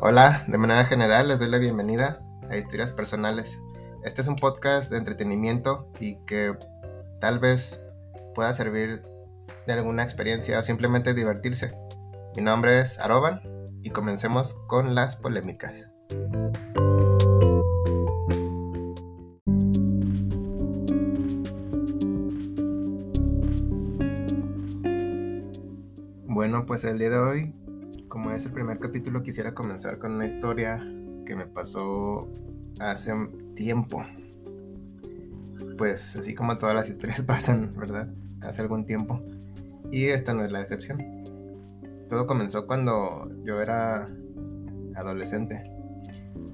Hola, 0.00 0.44
de 0.46 0.58
manera 0.58 0.84
general 0.84 1.26
les 1.26 1.40
doy 1.40 1.48
la 1.48 1.58
bienvenida 1.58 2.20
a 2.48 2.56
Historias 2.56 2.92
Personales. 2.92 3.60
Este 4.04 4.22
es 4.22 4.28
un 4.28 4.36
podcast 4.36 4.92
de 4.92 4.98
entretenimiento 4.98 5.90
y 5.98 6.24
que 6.24 6.56
tal 7.20 7.40
vez 7.40 7.82
pueda 8.32 8.52
servir 8.52 9.02
de 9.66 9.72
alguna 9.72 10.04
experiencia 10.04 10.56
o 10.60 10.62
simplemente 10.62 11.14
divertirse. 11.14 11.72
Mi 12.36 12.42
nombre 12.42 12.78
es 12.78 13.00
Aroban 13.00 13.40
y 13.82 13.90
comencemos 13.90 14.54
con 14.68 14.94
las 14.94 15.16
polémicas. 15.16 15.90
Bueno, 26.28 26.66
pues 26.66 26.84
el 26.84 27.00
día 27.00 27.10
de 27.10 27.18
hoy 27.18 27.57
como 28.18 28.32
es 28.32 28.44
el 28.46 28.50
primer 28.50 28.80
capítulo, 28.80 29.22
quisiera 29.22 29.54
comenzar 29.54 29.98
con 29.98 30.10
una 30.10 30.26
historia 30.26 30.84
que 31.24 31.36
me 31.36 31.46
pasó 31.46 32.28
hace 32.80 33.12
tiempo. 33.54 34.02
Pues 35.76 36.16
así 36.16 36.34
como 36.34 36.58
todas 36.58 36.74
las 36.74 36.88
historias 36.88 37.22
pasan, 37.26 37.76
¿verdad? 37.76 38.12
Hace 38.40 38.62
algún 38.62 38.86
tiempo. 38.86 39.22
Y 39.92 40.06
esta 40.06 40.34
no 40.34 40.44
es 40.44 40.50
la 40.50 40.60
excepción. 40.60 40.98
Todo 42.08 42.26
comenzó 42.26 42.66
cuando 42.66 43.30
yo 43.44 43.60
era 43.60 44.08
adolescente. 44.96 45.62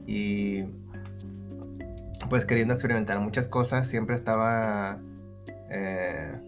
Y 0.06 0.64
pues 2.28 2.44
queriendo 2.44 2.74
experimentar 2.74 3.20
muchas 3.20 3.48
cosas, 3.48 3.88
siempre 3.88 4.16
estaba... 4.16 5.00
Eh, 5.70 6.38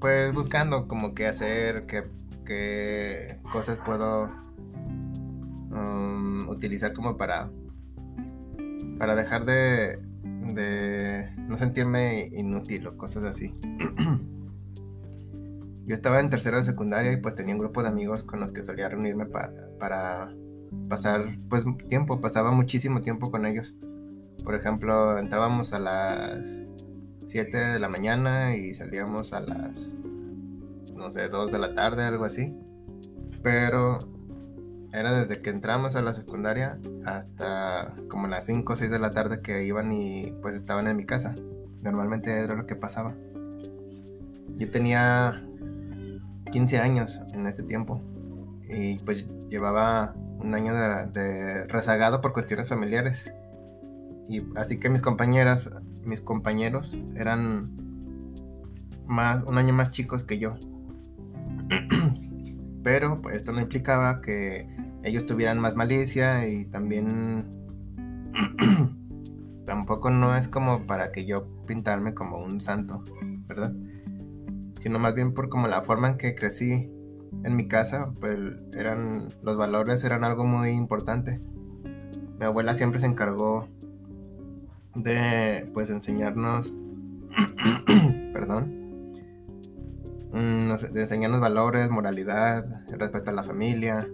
pues 0.00 0.34
buscando 0.34 0.88
como 0.88 1.14
qué 1.14 1.28
hacer, 1.28 1.86
qué 1.86 2.02
qué 2.52 3.38
cosas 3.50 3.78
puedo 3.84 4.30
um, 5.70 6.48
utilizar 6.48 6.92
como 6.92 7.16
para 7.16 7.50
para 8.98 9.16
dejar 9.16 9.44
de, 9.44 9.98
no 11.48 11.56
sentirme 11.56 12.28
inútil 12.32 12.86
o 12.86 12.96
cosas 12.96 13.24
así. 13.24 13.52
Yo 15.86 15.94
estaba 15.94 16.20
en 16.20 16.30
tercero 16.30 16.58
de 16.58 16.64
secundaria 16.64 17.12
y 17.12 17.16
pues 17.16 17.34
tenía 17.34 17.54
un 17.54 17.60
grupo 17.60 17.82
de 17.82 17.88
amigos 17.88 18.22
con 18.22 18.38
los 18.38 18.52
que 18.52 18.62
solía 18.62 18.88
reunirme 18.88 19.26
para, 19.26 19.52
para 19.80 20.32
pasar 20.88 21.36
pues 21.48 21.64
tiempo, 21.88 22.20
pasaba 22.20 22.52
muchísimo 22.52 23.00
tiempo 23.00 23.32
con 23.32 23.44
ellos. 23.44 23.74
Por 24.44 24.54
ejemplo, 24.54 25.18
entrábamos 25.18 25.72
a 25.72 25.80
las 25.80 26.46
7 27.26 27.56
de 27.56 27.80
la 27.80 27.88
mañana 27.88 28.54
y 28.54 28.74
salíamos 28.74 29.32
a 29.32 29.40
las 29.40 30.04
no 30.94 31.12
sé, 31.12 31.28
2 31.28 31.52
de 31.52 31.58
la 31.58 31.74
tarde, 31.74 32.04
algo 32.04 32.24
así. 32.24 32.54
Pero 33.42 33.98
era 34.92 35.12
desde 35.12 35.40
que 35.40 35.50
entramos 35.50 35.96
a 35.96 36.02
la 36.02 36.12
secundaria 36.12 36.78
hasta 37.06 37.94
como 38.08 38.26
las 38.28 38.46
5 38.46 38.72
o 38.72 38.76
6 38.76 38.90
de 38.90 38.98
la 38.98 39.10
tarde 39.10 39.40
que 39.40 39.64
iban 39.64 39.92
y 39.92 40.32
pues 40.42 40.54
estaban 40.54 40.86
en 40.86 40.96
mi 40.96 41.06
casa. 41.06 41.34
Normalmente 41.82 42.30
era 42.30 42.54
lo 42.54 42.66
que 42.66 42.76
pasaba. 42.76 43.14
Yo 44.54 44.70
tenía 44.70 45.42
15 46.52 46.78
años 46.78 47.20
en 47.32 47.46
este 47.46 47.62
tiempo 47.62 48.00
y 48.68 48.98
pues 48.98 49.26
llevaba 49.48 50.14
un 50.40 50.54
año 50.54 50.74
de, 50.74 51.06
de 51.06 51.66
rezagado 51.66 52.20
por 52.20 52.32
cuestiones 52.32 52.68
familiares. 52.68 53.32
Y 54.28 54.42
así 54.56 54.78
que 54.78 54.88
mis 54.88 55.02
compañeras, 55.02 55.70
mis 56.04 56.20
compañeros 56.20 56.96
eran 57.16 57.82
más, 59.06 59.42
un 59.44 59.58
año 59.58 59.72
más 59.72 59.90
chicos 59.90 60.24
que 60.24 60.38
yo. 60.38 60.56
Pero 62.82 63.20
pues, 63.22 63.36
esto 63.36 63.52
no 63.52 63.60
implicaba 63.60 64.20
que 64.20 64.66
ellos 65.04 65.26
tuvieran 65.26 65.60
más 65.60 65.76
malicia 65.76 66.46
y 66.48 66.64
también 66.66 67.50
tampoco 69.66 70.10
no 70.10 70.36
es 70.36 70.48
como 70.48 70.86
para 70.86 71.12
que 71.12 71.24
yo 71.24 71.46
pintarme 71.66 72.14
como 72.14 72.38
un 72.38 72.60
santo, 72.60 73.04
¿verdad? 73.46 73.72
Sino 74.80 74.98
más 74.98 75.14
bien 75.14 75.32
por 75.32 75.48
como 75.48 75.68
la 75.68 75.82
forma 75.82 76.08
en 76.08 76.18
que 76.18 76.34
crecí 76.34 76.90
en 77.44 77.56
mi 77.56 77.66
casa, 77.66 78.12
pues 78.20 78.38
eran 78.76 79.34
los 79.42 79.56
valores 79.56 80.04
eran 80.04 80.24
algo 80.24 80.44
muy 80.44 80.70
importante. 80.70 81.40
Mi 82.38 82.46
abuela 82.46 82.74
siempre 82.74 83.00
se 83.00 83.06
encargó 83.06 83.68
de 84.94 85.70
pues 85.72 85.88
enseñarnos 85.90 86.74
perdón 88.34 88.81
Mm, 90.32 90.74
de 90.92 91.02
enseñarnos 91.02 91.40
valores, 91.40 91.90
moralidad, 91.90 92.64
respeto 92.88 93.30
a 93.30 93.34
la 93.34 93.42
familia 93.42 94.08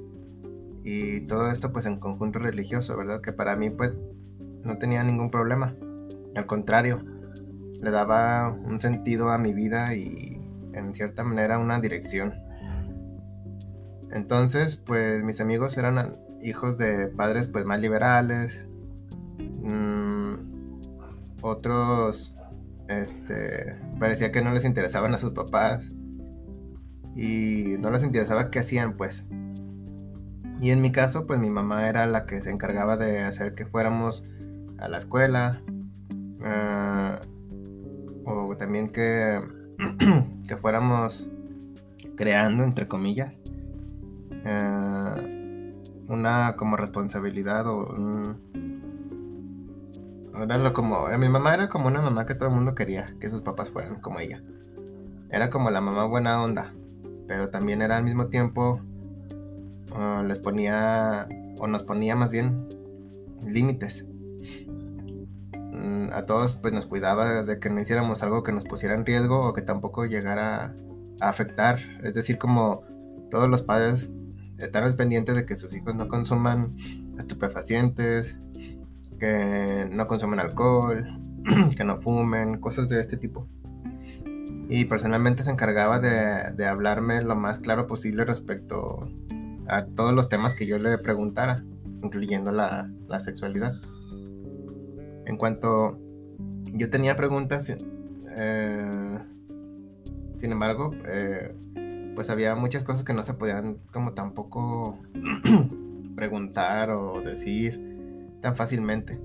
y 0.83 1.21
todo 1.29 1.49
esto 1.49 1.73
pues 1.73 1.87
en 1.87 2.01
conjunto 2.01 2.41
religioso, 2.41 2.97
¿verdad? 2.97 3.21
Que 3.21 3.33
para 3.33 3.55
mí 3.55 3.71
pues 3.71 3.99
no 4.65 4.79
tenía 4.79 5.05
ningún 5.05 5.31
problema. 5.31 5.77
Al 6.35 6.47
contrario, 6.47 7.05
le 7.81 7.91
daba 7.93 8.51
un 8.51 8.81
sentido 8.81 9.31
a 9.31 9.39
mi 9.39 9.53
vida 9.53 9.95
y 9.95 10.41
en 10.73 10.93
cierta 10.93 11.23
manera 11.23 11.59
una 11.59 11.79
dirección. 11.79 12.35
Entonces 14.11 14.75
pues 14.75 15.23
mis 15.23 15.41
amigos 15.41 15.79
eran 15.79 16.17
hijos 16.43 16.79
de 16.79 17.09
padres 17.09 17.47
pues 17.47 17.65
más 17.65 17.81
liberales, 17.81 18.67
mm, 19.39 20.35
otros 21.43 22.35
este, 22.89 23.77
parecía 24.01 24.33
que 24.33 24.43
no 24.43 24.51
les 24.51 24.65
interesaban 24.65 25.15
a 25.15 25.19
sus 25.19 25.33
papás 25.33 25.93
y 27.19 27.77
no 27.81 27.91
les 27.91 28.05
interesaba 28.05 28.49
qué 28.51 28.61
hacían 28.61 28.97
pues. 28.97 29.27
Y 30.61 30.71
en 30.71 30.81
mi 30.81 30.93
caso 30.93 31.27
pues 31.27 31.41
mi 31.41 31.51
mamá 31.51 31.89
era 31.89 32.07
la 32.07 32.27
que 32.27 32.41
se 32.41 32.51
encargaba 32.51 32.97
de 32.97 33.23
hacer 33.23 33.55
que 33.55 33.67
fuéramos 33.67 34.23
a 34.79 34.89
la 34.89 34.99
escuela 34.99 35.61
ah, 36.45 37.21
o 38.25 38.57
también 38.57 38.91
que, 38.91 39.41
que 40.47 40.57
fuéramos 40.57 41.29
creando 42.17 42.63
entre 42.63 42.87
comillas 42.87 43.35
ah, 44.45 45.17
una 46.09 46.55
como 46.57 46.77
responsabilidad 46.77 47.67
o 47.67 48.37
era 50.41 50.57
lo 50.57 50.73
como 50.73 51.09
mi 51.19 51.29
mamá 51.29 51.55
era 51.55 51.69
como 51.69 51.89
una 51.89 52.01
mamá 52.01 52.27
que 52.27 52.37
todo 52.37 52.49
el 52.49 52.55
mundo 52.55 52.77
quería 52.77 53.07
que 53.21 53.29
sus 53.29 53.43
papás 53.43 53.71
fueran 53.71 54.01
como 54.01 54.21
ella 54.21 54.41
era 55.31 55.51
como 55.51 55.71
la 55.71 55.81
mamá 55.81 56.05
buena 56.07 56.41
onda 56.41 56.75
pero 57.29 57.51
también 57.51 57.83
era 57.83 57.99
al 57.99 58.05
mismo 58.05 58.27
tiempo, 58.27 58.81
ah, 59.93 60.25
les 60.27 60.41
ponía, 60.41 61.29
o 61.61 61.67
nos 61.69 61.85
ponía 61.85 62.17
más 62.17 62.33
bien, 62.33 62.67
límites. 63.47 64.07
Mm, 65.55 66.09
a 66.13 66.27
todos 66.27 66.57
pues 66.57 66.75
nos 66.75 66.87
cuidaba 66.87 67.45
de 67.45 67.61
que 67.61 67.71
no 67.71 67.81
hiciéramos 67.81 68.23
algo 68.23 68.43
que 68.43 68.53
nos 68.53 68.65
pusiera 68.65 68.95
en 68.95 69.07
riesgo 69.07 69.47
o 69.47 69.53
que 69.53 69.63
tampoco 69.63 70.07
llegara 70.07 70.75
a 71.21 71.29
afectar. 71.29 71.79
Es 72.03 72.15
decir, 72.15 72.39
como 72.39 72.83
todos 73.31 73.49
los 73.49 73.63
padres 73.63 74.11
están 74.57 74.85
al 74.85 74.97
pendiente 74.97 75.35
de 75.35 75.47
que 75.47 75.55
sus 75.55 75.75
hijos 75.75 75.95
no 75.95 76.09
consuman 76.09 76.75
estupefacientes, 77.19 78.39
que 79.21 79.89
no 79.93 80.07
consumen 80.07 80.41
alcohol, 80.41 81.07
que 81.77 81.85
no 81.85 82.01
fumen, 82.01 82.59
cosas 82.59 82.89
de 82.89 83.01
este 83.01 83.17
tipo 83.19 83.47
y 84.69 84.85
personalmente 84.85 85.43
se 85.43 85.51
encargaba 85.51 85.99
de, 85.99 86.67
hablarme 86.67 87.23
lo 87.23 87.37
más 87.37 87.59
claro 87.59 87.87
posible 87.87 88.25
respecto 88.25 89.09
a 89.67 89.87
todos 89.87 90.13
los 90.13 90.29
temas 90.29 90.55
que 90.55 90.67
yo 90.67 90.79
le 90.79 90.99
preguntara, 90.99 91.57
incluyendo 92.03 92.53
la, 92.53 92.91
sexualidad. 93.19 93.81
En 95.25 95.37
cuanto 95.39 95.99
yo 96.73 96.91
tenía 96.91 97.17
preguntas, 97.17 97.75
eh, 98.31 99.19
sin 100.37 100.53
embargo, 100.53 100.95
eh, 101.07 101.55
pues 102.15 102.29
había 102.29 102.55
muchas 102.55 102.85
cosas 102.85 103.05
que 103.05 103.15
no 103.15 103.25
se 103.25 103.35
podían 103.35 103.79
como 103.91 104.13
tampoco 104.13 104.99
preguntar 106.15 106.91
o 106.91 107.23
decir 107.23 107.81
tan 108.43 108.55
fácilmente. 108.55 109.19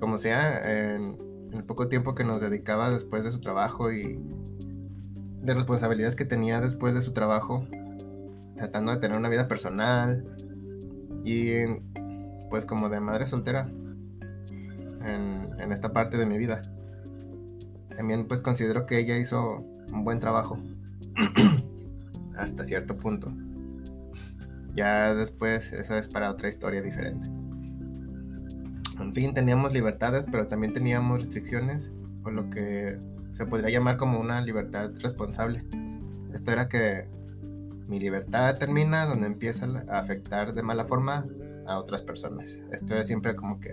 Como 0.00 0.18
sea, 0.18 0.60
en 0.62 1.16
el 1.52 1.64
poco 1.64 1.88
tiempo 1.88 2.14
que 2.14 2.24
nos 2.24 2.40
dedicaba 2.40 2.90
después 2.90 3.22
de 3.22 3.30
su 3.30 3.40
trabajo 3.40 3.92
y 3.92 4.18
de 5.42 5.54
responsabilidades 5.54 6.16
que 6.16 6.24
tenía 6.24 6.60
después 6.60 6.94
de 6.94 7.02
su 7.02 7.12
trabajo, 7.12 7.66
tratando 8.56 8.92
de 8.92 8.98
tener 8.98 9.16
una 9.16 9.28
vida 9.28 9.48
personal 9.48 10.24
y 11.24 11.66
pues 12.50 12.66
como 12.66 12.88
de 12.88 13.00
madre 13.00 13.26
soltera 13.26 13.70
en, 15.04 15.72
esta 15.72 15.92
parte 15.92 16.18
de 16.18 16.26
mi 16.26 16.36
vida. 16.36 16.60
También 17.96 18.26
pues 18.26 18.40
considero 18.40 18.86
que 18.86 18.98
ella 18.98 19.16
hizo 19.16 19.64
un 19.92 20.04
buen 20.04 20.18
trabajo 20.18 20.58
hasta 22.36 22.64
cierto 22.64 22.96
punto. 22.96 23.32
Ya 24.74 25.14
después 25.14 25.72
eso 25.72 25.96
es 25.96 26.08
para 26.08 26.30
otra 26.30 26.48
historia 26.48 26.82
diferente. 26.82 27.28
En 29.00 29.14
fin, 29.14 29.32
teníamos 29.32 29.72
libertades, 29.72 30.26
pero 30.30 30.46
también 30.46 30.74
teníamos 30.74 31.18
restricciones, 31.18 31.90
o 32.24 32.30
lo 32.30 32.50
que 32.50 32.98
se 33.40 33.46
podría 33.46 33.70
llamar 33.70 33.96
como 33.96 34.20
una 34.20 34.42
libertad 34.42 34.90
responsable. 35.00 35.64
Esto 36.34 36.52
era 36.52 36.68
que 36.68 37.08
mi 37.88 37.98
libertad 37.98 38.58
termina, 38.58 39.06
donde 39.06 39.28
empieza 39.28 39.66
a 39.88 39.98
afectar 39.98 40.52
de 40.52 40.62
mala 40.62 40.84
forma 40.84 41.24
a 41.66 41.78
otras 41.78 42.02
personas. 42.02 42.62
Esto 42.70 42.98
es 42.98 43.06
siempre 43.06 43.34
como 43.34 43.58
que 43.58 43.70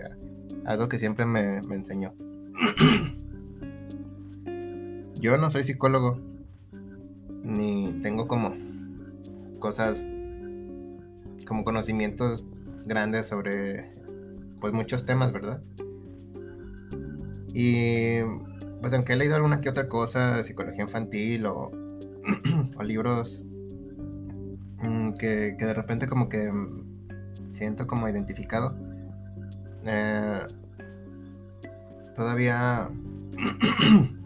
algo 0.64 0.88
que 0.88 0.96
siempre 0.96 1.26
me, 1.26 1.60
me 1.68 1.74
enseñó. 1.74 2.14
Yo 5.20 5.36
no 5.36 5.50
soy 5.50 5.64
psicólogo, 5.64 6.18
ni 7.42 7.92
tengo 8.02 8.26
como 8.26 8.54
cosas, 9.58 10.06
como 11.46 11.62
conocimientos 11.62 12.46
grandes 12.86 13.26
sobre 13.26 13.92
pues 14.60 14.72
muchos 14.72 15.04
temas, 15.04 15.30
¿verdad? 15.30 15.62
Y 17.52 18.20
pues 18.80 18.92
aunque 18.92 19.12
he 19.12 19.16
leído 19.16 19.36
alguna 19.36 19.60
que 19.60 19.68
otra 19.68 19.88
cosa 19.88 20.36
de 20.36 20.44
psicología 20.44 20.82
infantil 20.82 21.46
o, 21.46 21.70
o 22.76 22.82
libros 22.82 23.44
mm, 24.82 25.12
que, 25.12 25.56
que, 25.58 25.64
de 25.64 25.74
repente 25.74 26.06
como 26.06 26.28
que 26.28 26.50
siento 27.52 27.86
como 27.86 28.08
identificado, 28.08 28.76
eh, 29.84 30.40
todavía 32.14 32.88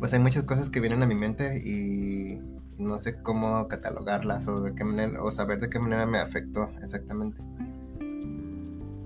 pues 0.00 0.12
hay 0.12 0.20
muchas 0.20 0.44
cosas 0.44 0.70
que 0.70 0.80
vienen 0.80 1.02
a 1.02 1.06
mi 1.06 1.14
mente 1.14 1.58
y 1.58 2.40
no 2.78 2.98
sé 2.98 3.22
cómo 3.22 3.68
catalogarlas 3.68 4.46
o 4.48 4.60
de 4.60 4.74
qué 4.74 4.84
manera 4.84 5.22
o 5.22 5.30
saber 5.30 5.60
de 5.60 5.70
qué 5.70 5.78
manera 5.78 6.06
me 6.06 6.18
afectó 6.18 6.70
exactamente. 6.82 7.40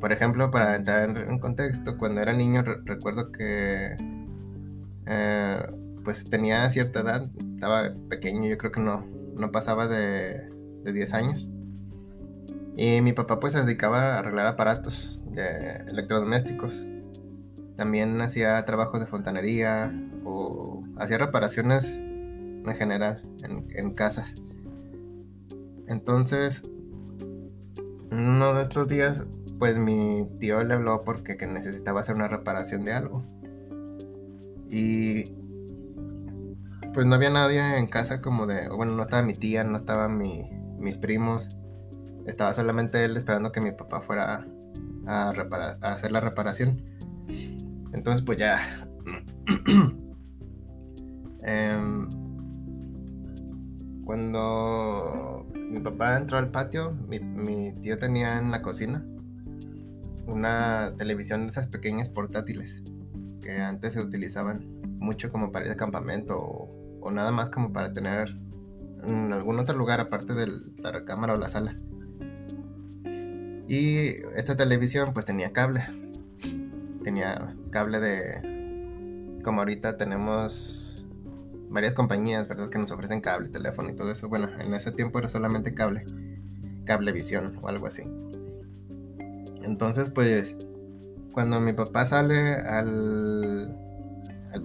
Por 0.00 0.12
ejemplo, 0.12 0.50
para 0.50 0.76
entrar 0.76 1.16
en 1.16 1.38
contexto, 1.38 1.96
cuando 1.96 2.20
era 2.20 2.32
niño 2.32 2.62
recuerdo 2.84 3.32
que 3.32 3.96
eh, 5.06 5.62
pues 6.04 6.28
tenía 6.28 6.68
cierta 6.70 7.00
edad, 7.00 7.30
estaba 7.54 7.92
pequeño, 8.08 8.48
yo 8.48 8.58
creo 8.58 8.72
que 8.72 8.80
no, 8.80 9.06
no 9.34 9.50
pasaba 9.50 9.88
de, 9.88 10.50
de 10.84 10.92
10 10.92 11.14
años. 11.14 11.48
Y 12.76 13.00
mi 13.00 13.12
papá 13.12 13.40
pues 13.40 13.54
se 13.54 13.64
dedicaba 13.64 14.14
a 14.14 14.18
arreglar 14.18 14.46
aparatos 14.46 15.18
de 15.30 15.76
electrodomésticos. 15.88 16.86
También 17.76 18.20
hacía 18.20 18.62
trabajos 18.66 19.00
de 19.00 19.06
fontanería 19.06 19.92
o 20.24 20.84
hacía 20.98 21.18
reparaciones 21.18 21.88
en 21.88 22.74
general 22.74 23.22
en, 23.42 23.66
en 23.70 23.94
casas. 23.94 24.34
Entonces, 25.86 26.62
uno 28.10 28.54
de 28.54 28.62
estos 28.62 28.88
días 28.88 29.24
pues 29.58 29.78
mi 29.78 30.28
tío 30.38 30.62
le 30.62 30.74
habló 30.74 31.00
porque 31.00 31.36
necesitaba 31.46 32.00
hacer 32.00 32.14
una 32.14 32.28
reparación 32.28 32.84
de 32.84 32.92
algo. 32.92 33.24
Y 34.70 35.24
pues 36.92 37.06
no 37.06 37.14
había 37.14 37.30
nadie 37.30 37.78
en 37.78 37.86
casa 37.86 38.20
como 38.20 38.46
de, 38.46 38.68
bueno, 38.68 38.92
no 38.92 39.02
estaba 39.02 39.22
mi 39.22 39.34
tía, 39.34 39.64
no 39.64 39.76
estaban 39.76 40.18
mis 40.18 40.96
primos. 40.96 41.48
Estaba 42.26 42.52
solamente 42.54 43.04
él 43.04 43.16
esperando 43.16 43.52
que 43.52 43.60
mi 43.60 43.72
papá 43.72 44.00
fuera 44.00 44.46
a, 45.06 45.30
a 45.30 45.88
hacer 45.88 46.12
la 46.12 46.20
reparación. 46.20 46.82
Entonces 47.92 48.22
pues 48.22 48.38
ya... 48.38 48.58
Em, 51.48 52.08
cuando 54.04 55.46
mi 55.54 55.78
papá 55.78 56.16
entró 56.16 56.38
al 56.38 56.50
patio, 56.50 56.90
mi, 57.08 57.20
mi 57.20 57.72
tío 57.82 57.96
tenía 57.96 58.40
en 58.40 58.50
la 58.50 58.62
cocina 58.62 59.06
una 60.26 60.94
televisión 60.96 61.42
de 61.42 61.48
esas 61.48 61.68
pequeñas 61.68 62.08
portátiles 62.08 62.82
que 63.42 63.60
antes 63.60 63.94
se 63.94 64.00
utilizaban 64.00 64.80
mucho 64.98 65.30
como 65.30 65.52
para 65.52 65.66
ir 65.66 65.70
de 65.70 65.76
campamento 65.76 66.38
o, 66.38 67.10
nada 67.10 67.30
más 67.30 67.50
como 67.50 67.72
para 67.72 67.92
tener 67.92 68.34
en 69.04 69.32
algún 69.32 69.60
otro 69.60 69.76
lugar 69.76 70.00
aparte 70.00 70.34
de 70.34 70.48
la 70.78 70.90
recámara 70.90 71.34
o 71.34 71.36
la 71.36 71.48
sala. 71.48 71.76
Y 73.68 74.08
esta 74.36 74.56
televisión 74.56 75.12
pues 75.12 75.26
tenía 75.26 75.52
cable. 75.52 75.84
Tenía 77.04 77.54
cable 77.70 78.00
de... 78.00 79.40
Como 79.44 79.60
ahorita 79.60 79.96
tenemos 79.96 81.06
varias 81.68 81.94
compañías, 81.94 82.48
¿verdad? 82.48 82.68
Que 82.68 82.78
nos 82.78 82.90
ofrecen 82.90 83.20
cable, 83.20 83.48
teléfono 83.48 83.90
y 83.90 83.94
todo 83.94 84.10
eso. 84.10 84.28
Bueno, 84.28 84.48
en 84.58 84.74
ese 84.74 84.90
tiempo 84.90 85.20
era 85.20 85.28
solamente 85.28 85.74
cable. 85.74 86.04
Cablevisión 86.84 87.58
o 87.62 87.68
algo 87.68 87.86
así. 87.86 88.02
Entonces, 89.66 90.10
pues, 90.10 90.56
cuando 91.32 91.60
mi 91.60 91.72
papá 91.72 92.06
sale 92.06 92.54
al, 92.54 93.76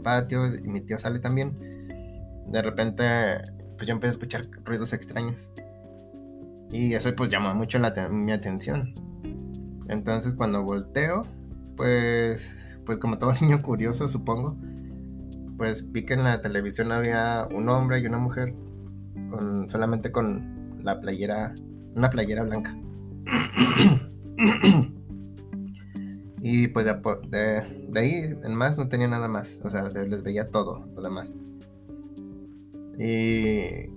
patio 0.04 0.48
y 0.56 0.68
mi 0.70 0.82
tío 0.82 0.98
sale 0.98 1.20
también, 1.20 1.58
de 2.48 2.62
repente, 2.62 3.04
pues 3.76 3.88
yo 3.88 3.94
empecé 3.94 4.12
a 4.12 4.16
escuchar 4.16 4.42
ruidos 4.64 4.94
extraños. 4.94 5.52
Y 6.72 6.94
eso 6.94 7.14
pues 7.16 7.30
llamó 7.30 7.54
mucho 7.54 7.78
la, 7.80 7.94
mi 8.10 8.32
atención. 8.32 8.94
Entonces 9.90 10.34
cuando 10.34 10.64
volteo, 10.64 11.26
pues, 11.76 12.50
pues 12.86 12.98
como 13.00 13.18
todo 13.18 13.34
niño 13.42 13.62
curioso 13.62 14.08
supongo, 14.08 14.56
pues 15.58 15.92
vi 15.92 16.06
que 16.06 16.14
en 16.14 16.24
la 16.24 16.40
televisión 16.40 16.92
había 16.94 17.48
un 17.54 17.68
hombre 17.68 18.00
y 18.00 18.06
una 18.06 18.18
mujer 18.18 18.54
con 19.30 19.70
solamente 19.70 20.12
con 20.12 20.80
la 20.84 21.00
playera, 21.02 21.54
una 21.96 22.10
playera 22.10 22.44
blanca. 22.44 22.74
y 26.42 26.68
pues 26.70 26.86
de, 26.86 27.64
ahí 27.96 28.36
en 28.44 28.56
más 28.56 28.78
no 28.78 28.88
tenía 28.88 29.08
nada 29.08 29.28
más. 29.28 29.62
O 29.64 29.70
sea, 29.70 29.90
se 29.90 30.08
les 30.08 30.24
veía 30.24 30.50
todo, 30.50 30.86
lo 30.96 31.02
demás. 31.02 31.34
Y 33.00 33.90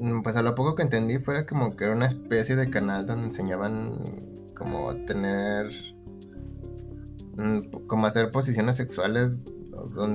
mm, 0.00 0.22
pues 0.22 0.36
a 0.36 0.42
lo 0.42 0.54
poco 0.54 0.74
que 0.74 0.82
entendí 0.82 1.18
fuera 1.18 1.46
como 1.46 1.76
que 1.76 1.84
era 1.84 1.94
una 1.94 2.06
especie 2.06 2.56
de 2.56 2.70
canal 2.70 3.06
donde 3.06 3.26
enseñaban 3.26 4.04
como 4.54 4.94
tener 5.04 5.70
mm, 7.36 7.86
como 7.86 8.06
hacer 8.06 8.30
posiciones 8.30 8.76
sexuales 8.76 9.44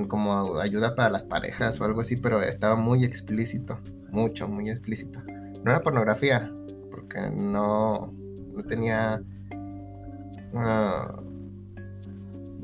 como 0.08 0.60
ayuda 0.60 0.94
para 0.94 1.10
las 1.10 1.22
parejas 1.22 1.80
o 1.80 1.84
algo 1.84 2.00
así, 2.00 2.16
pero 2.16 2.42
estaba 2.42 2.76
muy 2.76 3.04
explícito, 3.04 3.80
mucho, 4.10 4.48
muy 4.48 4.70
explícito. 4.70 5.20
No 5.64 5.70
era 5.70 5.80
pornografía, 5.80 6.52
porque 6.90 7.30
no, 7.30 8.12
no 8.54 8.62
tenía... 8.64 9.20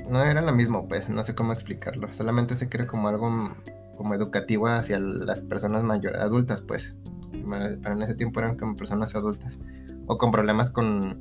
no 0.09 0.23
era 0.23 0.41
lo 0.41 0.53
mismo, 0.53 0.89
pues, 0.89 1.09
no 1.09 1.25
sé 1.25 1.35
cómo 1.35 1.53
explicarlo. 1.53 2.13
Solamente 2.15 2.57
se 2.57 2.69
cree 2.69 2.87
como 2.87 3.09
algo 3.09 3.55
como 3.97 4.15
educativo 4.15 4.67
hacia 4.67 4.99
las 4.99 5.43
personas 5.43 5.85
mayores, 5.85 6.21
adultas, 6.21 6.63
pues. 6.63 6.97
Pero 7.33 7.95
en 7.95 8.03
ese 8.03 8.15
tiempo 8.15 8.41
eran 8.41 8.57
como 8.57 8.75
personas 8.75 9.15
adultas. 9.15 9.59
O 10.07 10.17
con 10.17 10.33
problemas 10.33 10.71
con, 10.71 11.19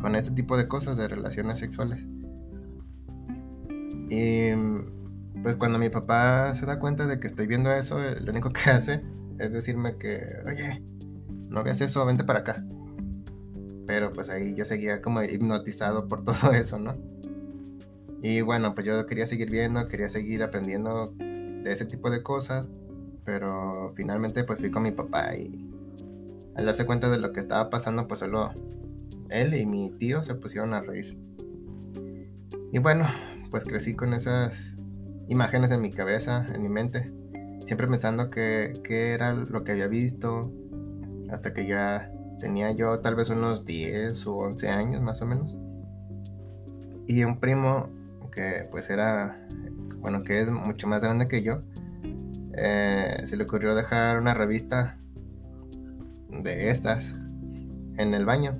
con 0.00 0.16
este 0.16 0.32
tipo 0.32 0.56
de 0.56 0.66
cosas, 0.66 0.96
de 0.96 1.06
relaciones 1.08 1.58
sexuales. 1.58 2.04
Y 4.10 4.50
pues 5.42 5.56
cuando 5.56 5.78
mi 5.78 5.88
papá 5.88 6.54
se 6.54 6.66
da 6.66 6.78
cuenta 6.78 7.06
de 7.06 7.20
que 7.20 7.28
estoy 7.28 7.46
viendo 7.46 7.70
eso, 7.72 7.98
lo 7.98 8.32
único 8.32 8.52
que 8.52 8.70
hace 8.70 9.02
es 9.38 9.52
decirme 9.52 9.96
que, 9.96 10.20
oye, 10.46 10.82
no 11.48 11.62
veas 11.62 11.80
eso, 11.80 12.04
vente 12.04 12.24
para 12.24 12.40
acá. 12.40 12.64
Pero 13.90 14.12
pues 14.12 14.30
ahí 14.30 14.54
yo 14.54 14.64
seguía 14.64 15.02
como 15.02 15.20
hipnotizado 15.20 16.06
por 16.06 16.22
todo 16.24 16.52
eso, 16.52 16.78
¿no? 16.78 16.94
Y 18.22 18.40
bueno, 18.40 18.72
pues 18.72 18.86
yo 18.86 19.04
quería 19.04 19.26
seguir 19.26 19.50
viendo, 19.50 19.88
quería 19.88 20.08
seguir 20.08 20.44
aprendiendo 20.44 21.12
de 21.18 21.72
ese 21.72 21.86
tipo 21.86 22.08
de 22.08 22.22
cosas, 22.22 22.70
pero 23.24 23.92
finalmente 23.96 24.44
pues 24.44 24.60
fui 24.60 24.70
con 24.70 24.84
mi 24.84 24.92
papá 24.92 25.34
y 25.34 25.68
al 26.54 26.66
darse 26.66 26.86
cuenta 26.86 27.10
de 27.10 27.18
lo 27.18 27.32
que 27.32 27.40
estaba 27.40 27.68
pasando, 27.68 28.06
pues 28.06 28.20
solo 28.20 28.52
él 29.28 29.54
y 29.54 29.66
mi 29.66 29.90
tío 29.90 30.22
se 30.22 30.36
pusieron 30.36 30.72
a 30.72 30.82
reír. 30.82 31.18
Y 32.72 32.78
bueno, 32.78 33.06
pues 33.50 33.64
crecí 33.64 33.96
con 33.96 34.14
esas 34.14 34.76
imágenes 35.26 35.72
en 35.72 35.80
mi 35.80 35.90
cabeza, 35.90 36.46
en 36.54 36.62
mi 36.62 36.68
mente, 36.68 37.12
siempre 37.66 37.88
pensando 37.88 38.30
que, 38.30 38.72
que 38.84 39.14
era 39.14 39.32
lo 39.32 39.64
que 39.64 39.72
había 39.72 39.88
visto, 39.88 40.52
hasta 41.28 41.52
que 41.52 41.66
ya 41.66 42.12
tenía 42.40 42.72
yo 42.72 42.98
tal 42.98 43.14
vez 43.14 43.30
unos 43.30 43.64
10 43.64 44.26
o 44.26 44.36
11 44.38 44.68
años 44.68 45.02
más 45.02 45.22
o 45.22 45.26
menos. 45.26 45.56
Y 47.06 47.22
un 47.22 47.38
primo 47.38 47.88
que 48.32 48.66
pues 48.70 48.90
era, 48.90 49.46
bueno, 49.98 50.22
que 50.24 50.40
es 50.40 50.50
mucho 50.50 50.88
más 50.88 51.02
grande 51.02 51.28
que 51.28 51.42
yo, 51.42 51.62
eh, 52.56 53.22
se 53.24 53.36
le 53.36 53.44
ocurrió 53.44 53.74
dejar 53.74 54.18
una 54.18 54.34
revista 54.34 54.96
de 56.30 56.70
estas 56.70 57.14
en 57.96 58.14
el 58.14 58.24
baño. 58.24 58.52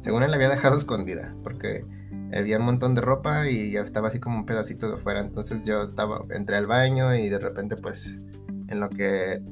Según 0.00 0.22
él 0.22 0.30
la 0.30 0.36
había 0.36 0.48
dejado 0.48 0.76
escondida, 0.78 1.34
porque 1.42 1.84
había 2.32 2.58
un 2.58 2.64
montón 2.64 2.94
de 2.94 3.00
ropa 3.00 3.48
y 3.48 3.76
estaba 3.76 4.08
así 4.08 4.18
como 4.20 4.38
un 4.38 4.46
pedacito 4.46 4.90
de 4.90 4.96
fuera. 4.96 5.20
Entonces 5.20 5.62
yo 5.64 5.82
estaba, 5.82 6.22
entré 6.30 6.56
al 6.56 6.66
baño 6.66 7.14
y 7.14 7.28
de 7.28 7.38
repente 7.38 7.76
pues 7.76 8.06
en 8.68 8.80
lo 8.80 8.88
que 8.88 9.42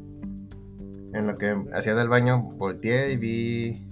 en 1.15 1.27
lo 1.29 1.39
que 1.39 1.55
hacía 1.73 1.95
del 1.95 2.09
baño 2.09 2.43
volteé 2.43 3.13
y 3.13 3.17
vi 3.17 3.89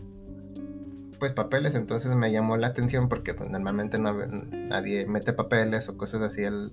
pues 1.18 1.32
papeles, 1.32 1.76
entonces 1.76 2.12
me 2.16 2.32
llamó 2.32 2.56
la 2.56 2.66
atención 2.66 3.08
porque 3.08 3.32
pues, 3.32 3.48
normalmente 3.48 3.96
no, 3.96 4.12
nadie 4.26 5.06
mete 5.06 5.32
papeles 5.32 5.88
o 5.88 5.96
cosas 5.96 6.20
así 6.22 6.44
al, 6.44 6.72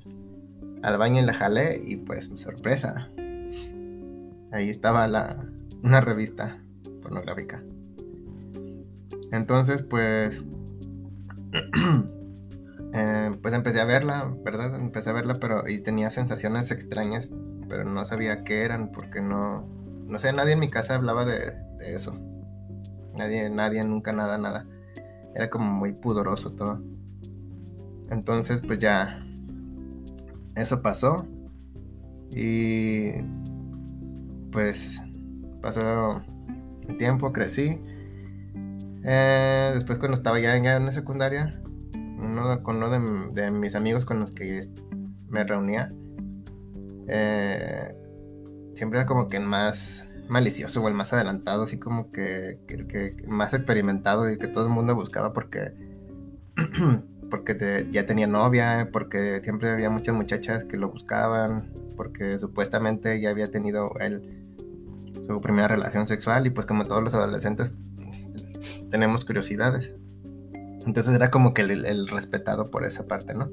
al 0.81 0.97
baño 0.97 1.21
y 1.21 1.25
la 1.25 1.35
jalé 1.35 1.79
y 1.85 1.97
pues 1.97 2.31
sorpresa. 2.33 3.11
ahí 4.51 4.71
estaba 4.71 5.07
la, 5.07 5.45
una 5.83 6.01
revista 6.01 6.57
pornográfica. 7.03 7.63
Entonces, 9.31 9.83
pues, 9.83 10.43
eh, 12.93 13.31
pues 13.43 13.53
empecé 13.53 13.81
a 13.81 13.85
verla, 13.85 14.33
¿verdad? 14.43 14.75
Empecé 14.75 15.11
a 15.11 15.13
verla, 15.13 15.35
pero 15.35 15.67
y 15.67 15.79
tenía 15.81 16.09
sensaciones 16.09 16.71
extrañas, 16.71 17.29
pero 17.67 17.83
no 17.83 18.03
sabía 18.03 18.43
qué 18.43 18.63
eran, 18.63 18.91
porque 18.91 19.21
no, 19.21 19.78
no 20.09 20.19
sé, 20.19 20.33
nadie 20.33 20.53
en 20.53 20.59
mi 20.59 20.69
casa 20.69 20.95
hablaba 20.95 21.25
de, 21.25 21.53
de 21.77 21.93
eso. 21.93 22.13
Nadie, 23.15 23.49
nadie, 23.49 23.83
nunca 23.83 24.11
nada, 24.11 24.37
nada. 24.37 24.65
Era 25.35 25.49
como 25.49 25.71
muy 25.71 25.93
pudoroso 25.93 26.53
todo. 26.53 26.81
Entonces, 28.09 28.61
pues 28.65 28.79
ya, 28.79 29.25
eso 30.55 30.81
pasó. 30.81 31.27
Y 32.31 33.11
pues 34.51 35.01
pasó 35.61 36.21
el 36.87 36.97
tiempo, 36.97 37.31
crecí. 37.31 37.79
Eh, 39.03 39.71
después 39.75 39.99
cuando 39.99 40.15
estaba 40.15 40.39
ya, 40.39 40.55
en 40.55 40.85
la 40.85 40.91
secundaria, 40.91 41.61
uno, 41.93 42.61
con 42.63 42.77
uno 42.77 42.89
de, 43.31 43.51
mis 43.51 43.75
amigos 43.75 44.05
con 44.05 44.19
los 44.19 44.31
que 44.31 44.67
me 45.29 45.43
reunía, 45.43 45.93
eh, 47.07 47.95
siempre 48.79 48.99
era 48.99 49.05
como 49.05 49.27
que 49.27 49.37
el 49.37 49.43
más 49.43 50.05
malicioso 50.29 50.81
o 50.81 50.87
el 50.87 50.93
más 50.93 51.11
adelantado, 51.13 51.63
así 51.63 51.77
como 51.77 52.11
que, 52.11 52.59
que, 52.67 53.13
más 53.27 53.53
experimentado 53.53 54.29
y 54.29 54.39
que 54.39 54.47
todo 54.47 54.65
el 54.65 54.69
mundo 54.71 54.95
buscaba 54.95 55.33
porque, 55.33 55.73
porque 57.29 57.87
ya 57.91 58.05
tenía 58.05 58.25
novia, 58.25 58.89
porque 58.91 59.41
siempre 59.43 59.69
había 59.69 59.89
muchas 59.89 60.15
muchachas 60.15 60.63
que 60.63 60.77
lo 60.77 60.89
buscaban, 60.89 61.73
porque 61.97 62.39
supuestamente 62.39 63.19
ya 63.19 63.29
había 63.31 63.51
tenido 63.51 63.91
él 63.99 64.45
su 65.21 65.41
primera 65.41 65.67
relación 65.67 66.07
sexual 66.07 66.47
y 66.47 66.49
pues 66.49 66.65
como 66.65 66.85
todos 66.85 67.03
los 67.03 67.13
adolescentes 67.13 67.75
tenemos 68.89 69.25
curiosidades. 69.25 69.93
Entonces 70.85 71.13
era 71.13 71.29
como 71.29 71.53
que 71.53 71.63
el, 71.63 72.07
respetado 72.07 72.71
por 72.71 72.85
esa 72.85 73.07
parte, 73.07 73.33
¿no? 73.33 73.49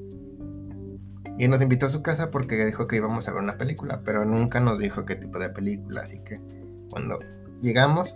Y 1.37 1.47
nos 1.47 1.61
invitó 1.61 1.85
a 1.85 1.89
su 1.89 2.01
casa 2.01 2.31
porque 2.31 2.65
dijo 2.65 2.87
que 2.87 2.95
íbamos 2.95 3.27
a 3.27 3.31
ver 3.31 3.43
una 3.43 3.57
película, 3.57 4.01
pero 4.03 4.25
nunca 4.25 4.59
nos 4.59 4.79
dijo 4.79 5.05
qué 5.05 5.15
tipo 5.15 5.37
de 5.37 5.49
película, 5.49 6.01
así 6.01 6.19
que 6.19 6.41
cuando 6.89 7.19
llegamos, 7.61 8.15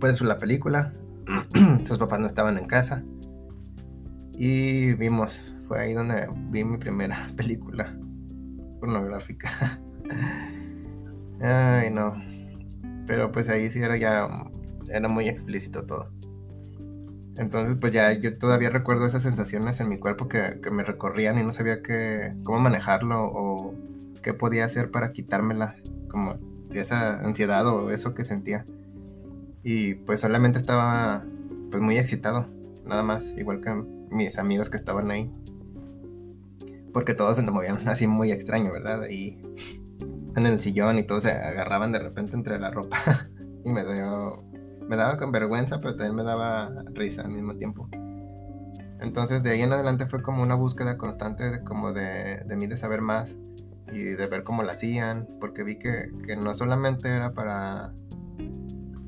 pues 0.00 0.20
la 0.22 0.38
película, 0.38 0.92
sus 1.84 1.98
papás 1.98 2.20
no 2.20 2.26
estaban 2.26 2.56
en 2.56 2.66
casa 2.66 3.04
y 4.38 4.94
vimos, 4.94 5.54
fue 5.68 5.80
ahí 5.80 5.92
donde 5.92 6.28
vi 6.50 6.64
mi 6.64 6.78
primera 6.78 7.28
película 7.36 7.86
pornográfica. 8.80 9.80
Ay, 11.40 11.90
no. 11.90 12.14
Pero 13.06 13.30
pues 13.32 13.48
ahí 13.48 13.68
sí 13.68 13.80
era 13.80 13.96
ya, 13.96 14.28
era 14.88 15.08
muy 15.08 15.28
explícito 15.28 15.84
todo. 15.84 16.10
Entonces 17.36 17.76
pues 17.80 17.92
ya 17.92 18.12
yo 18.12 18.38
todavía 18.38 18.70
recuerdo 18.70 19.06
esas 19.06 19.22
sensaciones 19.22 19.80
en 19.80 19.88
mi 19.88 19.98
cuerpo 19.98 20.28
que, 20.28 20.60
me 20.70 20.84
recorrían 20.84 21.38
y 21.38 21.42
no 21.42 21.52
sabía 21.52 21.82
qué, 21.82 22.32
cómo 22.44 22.60
manejarlo 22.60 23.24
o 23.24 23.74
qué 24.22 24.34
podía 24.34 24.64
hacer 24.64 24.90
para 24.90 25.12
quitármela, 25.12 25.76
como 26.08 26.38
esa 26.70 27.20
ansiedad 27.20 27.66
o 27.66 27.90
eso 27.90 28.14
que 28.14 28.24
sentía. 28.24 28.64
Y 29.62 29.94
pues 29.94 30.20
solamente 30.20 30.58
estaba 30.58 31.24
pues 31.70 31.82
muy 31.82 31.98
excitado, 31.98 32.46
nada 32.84 33.02
más, 33.02 33.34
igual 33.36 33.60
que 33.60 33.72
mis 34.10 34.38
amigos 34.38 34.70
que 34.70 34.76
estaban 34.76 35.10
ahí. 35.10 35.30
Porque 36.92 37.14
todos 37.14 37.36
se 37.36 37.42
movían 37.42 37.78
así 37.88 38.06
muy 38.06 38.30
extraño, 38.30 38.72
¿verdad? 38.72 39.08
Y 39.08 39.38
en 40.36 40.46
el 40.46 40.60
sillón 40.60 40.98
y 40.98 41.02
todos 41.02 41.24
se 41.24 41.32
agarraban 41.32 41.92
de 41.92 41.98
repente 41.98 42.36
entre 42.36 42.58
la 42.58 42.70
ropa. 42.70 42.96
y 43.64 43.70
me 43.70 43.84
dio. 43.84 44.44
Me 44.88 44.96
daba 44.96 45.16
con 45.16 45.32
vergüenza, 45.32 45.80
pero 45.80 45.96
también 45.96 46.16
me 46.16 46.22
daba 46.24 46.70
risa 46.94 47.22
al 47.22 47.30
mismo 47.30 47.56
tiempo. 47.56 47.88
Entonces 49.00 49.42
de 49.42 49.50
ahí 49.50 49.62
en 49.62 49.72
adelante 49.72 50.06
fue 50.06 50.22
como 50.22 50.42
una 50.42 50.54
búsqueda 50.54 50.96
constante 50.96 51.50
de, 51.50 51.64
como 51.64 51.92
de, 51.92 52.42
de 52.44 52.56
mí 52.56 52.66
de 52.66 52.76
saber 52.76 53.00
más 53.00 53.36
y 53.92 54.02
de 54.02 54.26
ver 54.26 54.44
cómo 54.44 54.62
lo 54.62 54.70
hacían, 54.70 55.28
porque 55.40 55.62
vi 55.62 55.78
que, 55.78 56.10
que 56.26 56.36
no 56.36 56.54
solamente 56.54 57.08
era 57.08 57.32
para... 57.32 57.92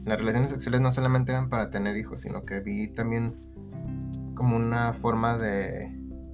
Las 0.04 0.18
relaciones 0.18 0.50
sexuales 0.50 0.80
no 0.80 0.92
solamente 0.92 1.32
eran 1.32 1.48
para 1.48 1.70
tener 1.70 1.96
hijos, 1.96 2.20
sino 2.20 2.44
que 2.44 2.60
vi 2.60 2.88
también 2.88 3.34
como 4.34 4.56
una 4.56 4.92
forma 4.94 5.36
de, 5.36 5.90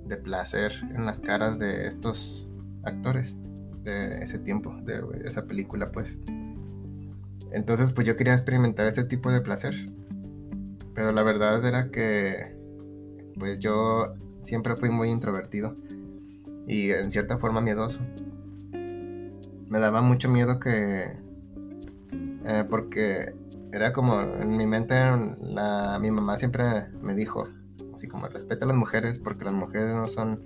de 0.07 0.17
placer 0.19 0.73
en 0.95 1.07
las 1.07 1.21
caras 1.21 1.59
de 1.59 1.87
estos 1.87 2.51
actores 2.83 3.35
de 3.83 4.23
ese 4.23 4.39
tiempo, 4.39 4.75
de 4.83 5.03
esa 5.25 5.47
película, 5.47 5.91
pues. 5.91 6.19
Entonces, 7.53 7.93
pues 7.93 8.07
yo 8.07 8.17
quería 8.17 8.33
experimentar 8.33 8.87
este 8.87 9.05
tipo 9.05 9.31
de 9.31 9.41
placer. 9.41 9.75
Pero 10.95 11.13
la 11.13 11.23
verdad 11.23 11.65
era 11.65 11.91
que, 11.91 12.57
pues 13.39 13.59
yo 13.59 14.15
siempre 14.43 14.77
fui 14.77 14.91
muy 14.91 15.09
introvertido 15.11 15.77
y 16.67 16.91
en 16.91 17.11
cierta 17.11 17.39
forma 17.39 17.61
miedoso. 17.61 18.01
Me 18.73 19.79
daba 19.79 20.03
mucho 20.03 20.29
miedo 20.29 20.59
que, 20.59 21.17
eh, 22.45 22.65
porque 22.69 23.35
era 23.73 23.93
como 23.93 24.21
en 24.21 24.57
mi 24.57 24.67
mente, 24.67 24.95
la, 25.41 25.99
mi 26.01 26.11
mamá 26.11 26.37
siempre 26.37 26.89
me 27.01 27.15
dijo, 27.15 27.49
así 27.95 28.07
como 28.07 28.29
respeta 28.29 28.65
a 28.65 28.69
las 28.69 28.77
mujeres 28.77 29.19
porque 29.19 29.45
las 29.45 29.55
mujeres 29.55 29.95
no 29.95 30.07
son 30.07 30.43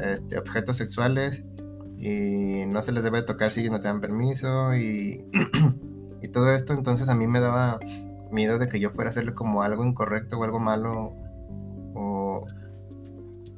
este, 0.00 0.38
objetos 0.38 0.76
sexuales 0.76 1.44
y 1.98 2.66
no 2.66 2.82
se 2.82 2.92
les 2.92 3.04
debe 3.04 3.22
tocar 3.22 3.52
si 3.52 3.70
no 3.70 3.78
te 3.78 3.86
dan 3.86 4.00
permiso 4.00 4.74
y, 4.74 5.24
y 6.22 6.28
todo 6.28 6.50
esto, 6.52 6.72
entonces 6.72 7.08
a 7.08 7.14
mí 7.14 7.26
me 7.26 7.40
daba 7.40 7.80
miedo 8.30 8.58
de 8.58 8.68
que 8.68 8.80
yo 8.80 8.90
fuera 8.90 9.08
a 9.08 9.10
hacerle 9.10 9.34
como 9.34 9.62
algo 9.62 9.84
incorrecto 9.84 10.38
o 10.38 10.44
algo 10.44 10.58
malo 10.58 11.14
o, 11.94 12.46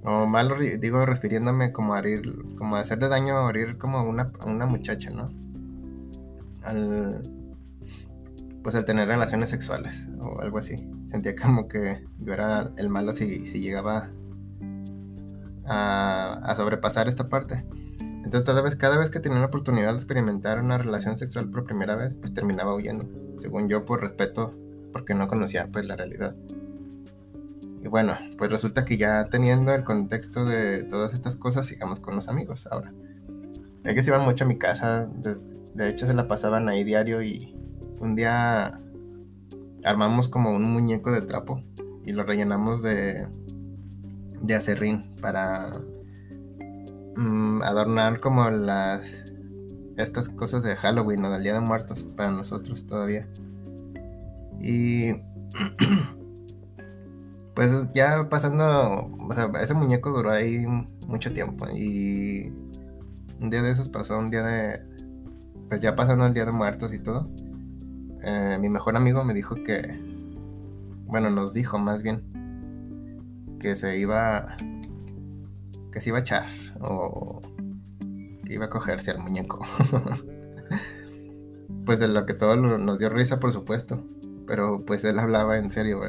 o 0.02 0.26
malo, 0.26 0.56
digo, 0.58 1.06
refiriéndome 1.06 1.72
como 1.72 1.94
a 1.94 2.00
herir, 2.00 2.22
como 2.56 2.76
a 2.76 2.80
hacerle 2.80 3.08
daño 3.08 3.38
a 3.38 3.50
herir 3.50 3.78
como 3.78 3.98
a 3.98 4.02
una, 4.02 4.32
una 4.46 4.66
muchacha, 4.66 5.10
¿no? 5.10 5.30
Al, 6.62 7.22
pues 8.62 8.74
al 8.74 8.84
tener 8.84 9.06
relaciones 9.06 9.50
sexuales 9.50 10.08
o 10.18 10.40
algo 10.40 10.58
así. 10.58 10.76
Sentía 11.08 11.36
como 11.36 11.68
que 11.68 12.04
yo 12.18 12.32
era 12.32 12.72
el 12.76 12.88
malo 12.88 13.12
si, 13.12 13.46
si 13.46 13.60
llegaba 13.60 14.10
a, 15.66 16.40
a 16.42 16.56
sobrepasar 16.56 17.08
esta 17.08 17.28
parte. 17.28 17.64
Entonces 18.34 18.52
cada 18.52 18.62
vez, 18.62 18.74
cada 18.74 18.98
vez 18.98 19.10
que 19.10 19.20
tenía 19.20 19.38
la 19.38 19.46
oportunidad 19.46 19.90
de 19.90 19.94
experimentar 19.94 20.60
una 20.60 20.76
relación 20.76 21.16
sexual 21.16 21.48
por 21.50 21.62
primera 21.62 21.94
vez, 21.94 22.16
pues 22.16 22.34
terminaba 22.34 22.74
huyendo, 22.74 23.06
según 23.38 23.68
yo 23.68 23.84
por 23.84 24.00
respeto, 24.00 24.52
porque 24.92 25.14
no 25.14 25.28
conocía 25.28 25.68
pues 25.70 25.84
la 25.84 25.94
realidad. 25.94 26.34
Y 27.84 27.86
bueno, 27.86 28.16
pues 28.36 28.50
resulta 28.50 28.84
que 28.84 28.96
ya 28.96 29.28
teniendo 29.30 29.72
el 29.72 29.84
contexto 29.84 30.44
de 30.44 30.82
todas 30.82 31.14
estas 31.14 31.36
cosas, 31.36 31.66
sigamos 31.66 32.00
con 32.00 32.16
los 32.16 32.26
amigos 32.26 32.66
ahora. 32.72 32.92
Ellos 33.84 34.08
iban 34.08 34.22
mucho 34.22 34.42
a 34.42 34.48
mi 34.48 34.58
casa, 34.58 35.08
de 35.74 35.88
hecho 35.88 36.04
se 36.04 36.14
la 36.14 36.26
pasaban 36.26 36.68
ahí 36.68 36.82
diario 36.82 37.22
y 37.22 37.54
un 38.00 38.16
día 38.16 38.80
armamos 39.84 40.26
como 40.26 40.50
un 40.50 40.72
muñeco 40.72 41.12
de 41.12 41.22
trapo 41.22 41.62
y 42.04 42.10
lo 42.10 42.24
rellenamos 42.24 42.82
de, 42.82 43.28
de 44.42 44.54
acerrín 44.56 45.14
para 45.20 45.70
Mm, 47.16 47.62
adornar 47.62 48.20
como 48.20 48.50
las 48.50 49.32
estas 49.96 50.28
cosas 50.28 50.64
de 50.64 50.74
Halloween 50.74 51.24
o 51.24 51.30
del 51.30 51.44
Día 51.44 51.54
de 51.54 51.60
Muertos 51.60 52.02
para 52.02 52.30
nosotros 52.30 52.86
todavía. 52.86 53.28
Y 54.60 55.12
pues 57.54 57.70
ya 57.94 58.28
pasando, 58.28 59.10
o 59.18 59.32
sea, 59.32 59.50
ese 59.62 59.74
muñeco 59.74 60.10
duró 60.10 60.32
ahí 60.32 60.66
mucho 61.06 61.32
tiempo 61.32 61.66
y 61.72 62.48
un 63.40 63.50
día 63.50 63.62
de 63.62 63.70
esos 63.70 63.88
pasó 63.88 64.18
un 64.18 64.30
día 64.30 64.42
de, 64.42 64.80
pues 65.68 65.80
ya 65.80 65.94
pasando 65.94 66.26
el 66.26 66.34
Día 66.34 66.46
de 66.46 66.52
Muertos 66.52 66.92
y 66.92 66.98
todo, 66.98 67.28
eh, 68.22 68.58
mi 68.60 68.68
mejor 68.68 68.96
amigo 68.96 69.22
me 69.22 69.34
dijo 69.34 69.54
que, 69.54 70.00
bueno, 71.06 71.30
nos 71.30 71.52
dijo 71.52 71.78
más 71.78 72.02
bien 72.02 72.24
que 73.60 73.76
se 73.76 73.98
iba, 73.98 74.56
que 75.92 76.00
se 76.00 76.08
iba 76.08 76.18
a 76.18 76.22
echar 76.22 76.63
o 76.80 77.42
que 78.44 78.54
iba 78.54 78.66
a 78.66 78.70
cogerse 78.70 79.10
al 79.10 79.18
muñeco. 79.18 79.64
pues 81.86 82.00
de 82.00 82.08
lo 82.08 82.26
que 82.26 82.34
todo 82.34 82.56
nos 82.56 82.98
dio 82.98 83.08
risa, 83.08 83.40
por 83.40 83.52
supuesto. 83.52 84.02
Pero 84.46 84.82
pues 84.86 85.04
él 85.04 85.18
hablaba 85.18 85.56
en 85.56 85.70
serio, 85.70 86.00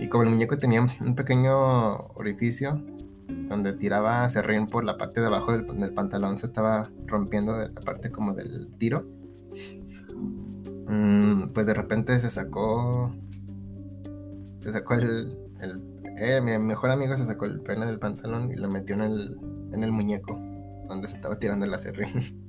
Y 0.00 0.08
como 0.08 0.24
el 0.24 0.30
muñeco 0.30 0.56
tenía 0.56 0.86
un 1.00 1.14
pequeño 1.14 1.96
orificio 2.14 2.82
donde 3.48 3.72
tiraba 3.72 4.28
serrín 4.28 4.66
por 4.66 4.84
la 4.84 4.96
parte 4.96 5.20
de 5.20 5.26
abajo 5.26 5.52
del, 5.52 5.92
pantalón, 5.92 6.38
se 6.38 6.46
estaba 6.46 6.84
rompiendo 7.06 7.56
de 7.56 7.68
la 7.68 7.80
parte 7.80 8.10
como 8.10 8.34
del 8.34 8.68
tiro. 8.78 9.06
Mm, 10.88 11.48
pues 11.52 11.66
de 11.66 11.74
repente 11.74 12.18
se 12.18 12.30
sacó. 12.30 13.14
Se 14.58 14.72
sacó 14.72 14.94
el, 14.94 15.38
el 15.60 15.97
eh, 16.20 16.40
mi 16.40 16.58
mejor 16.58 16.90
amigo 16.90 17.16
se 17.16 17.24
sacó 17.24 17.44
el 17.46 17.60
pene 17.60 17.86
del 17.86 17.98
pantalón 17.98 18.50
y 18.50 18.56
lo 18.56 18.68
metió 18.68 18.94
en 18.94 19.02
el, 19.02 19.36
en 19.72 19.84
el 19.84 19.92
muñeco 19.92 20.38
donde 20.88 21.06
se 21.06 21.16
estaba 21.16 21.38
tirando 21.38 21.64
el 21.64 21.74
acerrín. 21.74 22.44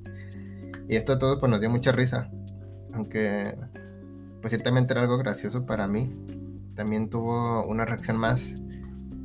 Y 0.88 0.96
esto 0.96 1.18
todo 1.18 1.38
pues 1.38 1.48
nos 1.48 1.60
dio 1.60 1.70
mucha 1.70 1.92
risa, 1.92 2.32
aunque 2.92 3.56
pues 4.40 4.50
ciertamente 4.50 4.92
era 4.92 5.02
algo 5.02 5.18
gracioso 5.18 5.64
para 5.64 5.86
mí. 5.86 6.12
También 6.74 7.08
tuvo 7.08 7.64
una 7.64 7.84
reacción 7.84 8.16
más 8.16 8.56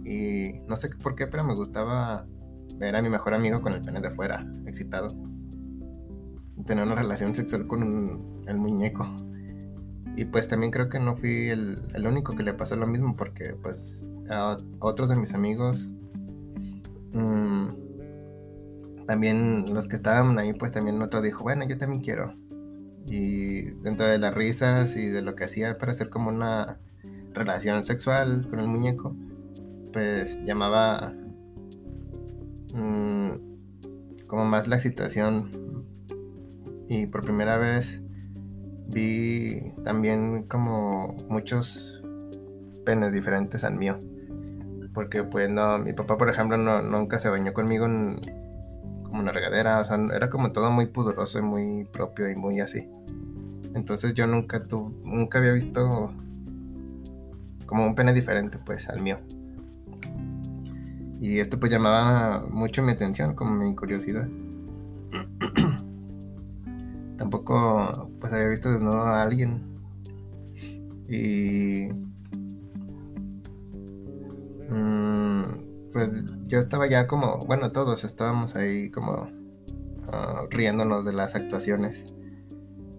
y 0.03 0.61
no 0.67 0.75
sé 0.75 0.89
por 0.89 1.15
qué, 1.15 1.25
pero 1.25 1.43
me 1.43 1.55
gustaba 1.55 2.27
ver 2.77 2.95
a 2.95 3.01
mi 3.01 3.09
mejor 3.09 3.33
amigo 3.33 3.61
con 3.61 3.73
el 3.73 3.81
pene 3.81 3.99
de 3.99 4.11
fuera, 4.11 4.45
excitado. 4.67 5.07
Tener 6.67 6.83
una 6.83 6.93
relación 6.93 7.33
sexual 7.33 7.65
con 7.65 8.43
el 8.47 8.57
muñeco. 8.57 9.07
Y 10.15 10.25
pues 10.25 10.47
también 10.47 10.71
creo 10.71 10.89
que 10.89 10.99
no 10.99 11.15
fui 11.17 11.49
el, 11.49 11.81
único 12.05 12.33
que 12.33 12.43
le 12.43 12.53
pasó 12.53 12.75
lo 12.75 12.87
mismo 12.87 13.15
porque 13.15 13.55
pues 13.61 14.07
a 14.29 14.57
otros 14.79 15.09
de 15.09 15.17
mis 15.17 15.33
amigos 15.33 15.91
mmm, 17.11 17.69
también 19.05 19.73
los 19.73 19.87
que 19.87 19.95
estaban 19.95 20.37
ahí, 20.39 20.53
pues 20.53 20.71
también 20.71 21.01
otro 21.01 21.21
dijo, 21.21 21.43
bueno, 21.43 21.65
yo 21.67 21.77
también 21.77 22.01
quiero. 22.01 22.33
Y 23.07 23.61
dentro 23.83 24.07
de 24.07 24.17
las 24.17 24.33
risas 24.33 24.95
y 24.95 25.07
de 25.07 25.21
lo 25.21 25.35
que 25.35 25.43
hacía 25.45 25.77
para 25.77 25.91
hacer 25.91 26.09
como 26.09 26.29
una 26.29 26.79
relación 27.33 27.83
sexual 27.83 28.47
con 28.49 28.59
el 28.59 28.67
muñeco, 28.67 29.15
pues 29.93 30.39
llamaba 30.43 31.13
mm, 32.73 33.31
como 34.27 34.45
más 34.45 34.67
la 34.67 34.75
excitación. 34.75 35.85
Y 36.87 37.07
por 37.07 37.21
primera 37.21 37.57
vez 37.57 38.01
vi 38.87 39.74
también 39.85 40.43
como 40.43 41.15
muchos 41.29 42.03
penes 42.85 43.13
diferentes 43.13 43.63
al 43.63 43.75
mío. 43.75 43.97
Porque 44.93 45.23
pues 45.23 45.49
no, 45.49 45.77
mi 45.77 45.93
papá 45.93 46.17
por 46.17 46.29
ejemplo 46.29 46.57
no, 46.57 46.81
nunca 46.81 47.19
se 47.19 47.29
bañó 47.29 47.53
conmigo 47.53 47.85
en, 47.85 48.19
una 49.11 49.31
regadera, 49.31 49.79
o 49.79 49.83
sea, 49.83 49.97
era 50.13 50.29
como 50.29 50.51
todo 50.51 50.71
muy 50.71 50.87
pudoroso 50.87 51.39
y 51.39 51.41
muy 51.41 51.85
propio 51.85 52.29
y 52.29 52.35
muy 52.35 52.59
así. 52.59 52.89
Entonces 53.73 54.13
yo 54.13 54.27
nunca 54.27 54.63
tu, 54.63 54.89
nunca 55.03 55.39
había 55.39 55.53
visto 55.53 56.13
como 57.65 57.85
un 57.85 57.95
pene 57.95 58.13
diferente 58.13 58.57
pues 58.57 58.89
al 58.89 59.01
mío. 59.01 59.17
Y 61.21 61.39
esto 61.39 61.59
pues 61.59 61.71
llamaba 61.71 62.45
mucho 62.49 62.83
mi 62.83 62.91
atención, 62.91 63.35
como 63.35 63.51
mi 63.51 63.73
curiosidad. 63.73 64.27
Tampoco 67.17 68.09
pues 68.19 68.33
había 68.33 68.49
visto 68.49 68.71
desnudo 68.71 69.01
a 69.01 69.21
alguien. 69.21 69.74
Y 71.07 71.89
pues 75.95 76.09
yo 76.47 76.59
estaba 76.59 76.87
ya 76.87 77.07
como, 77.07 77.39
bueno, 77.47 77.71
todos 77.71 78.03
estábamos 78.03 78.57
ahí 78.57 78.91
como 78.91 79.29
ah, 80.11 80.43
riéndonos 80.49 81.05
de 81.05 81.13
las 81.13 81.35
actuaciones, 81.35 82.13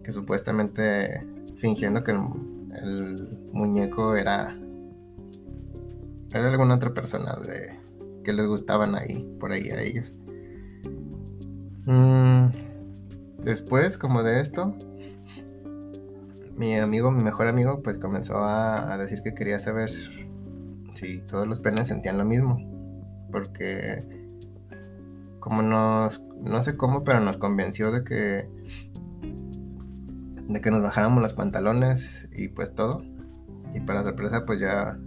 que 0.02 0.12
supuestamente 0.12 1.22
fingiendo 1.58 2.02
que 2.02 2.12
el, 2.12 3.28
muñeco 3.52 4.16
era, 4.16 4.58
era 6.32 6.50
alguna 6.50 6.76
otra 6.76 6.94
persona 6.94 7.36
de, 7.36 7.78
que 8.24 8.32
les 8.32 8.46
gustaban 8.46 8.94
ahí, 8.94 9.30
por 9.38 9.52
ahí 9.52 9.68
a 9.68 9.82
ellos. 9.82 10.14
Mm, 11.84 12.46
después, 13.44 13.98
como 13.98 14.22
de 14.22 14.40
esto, 14.40 14.74
mi 16.56 16.74
amigo, 16.76 17.10
mi 17.10 17.22
mejor 17.22 17.48
amigo, 17.48 17.82
pues 17.82 17.98
comenzó 17.98 18.38
a, 18.38 18.96
decir 18.98 19.22
que 19.22 19.34
quería 19.34 19.60
saber 19.60 19.90
si 20.94 21.20
todos 21.26 21.46
los 21.46 21.60
penes 21.60 21.88
sentían 21.88 22.18
lo 22.18 22.24
mismo 22.24 22.58
porque 23.30 24.04
como 25.40 25.62
nos, 25.62 26.22
no 26.40 26.62
sé 26.62 26.76
cómo, 26.76 27.04
pero 27.04 27.20
nos 27.20 27.36
convenció 27.36 27.92
de 27.92 28.02
que, 28.02 28.48
de 30.48 30.60
que 30.60 30.70
nos 30.70 30.82
bajáramos 30.82 31.22
los 31.22 31.34
pantalones 31.34 32.28
y 32.32 32.48
pues 32.48 32.74
todo. 32.74 33.04
Y 33.74 33.80
para 33.80 34.02
sorpresa, 34.02 34.44
pues 34.44 34.58
ya, 34.60 34.98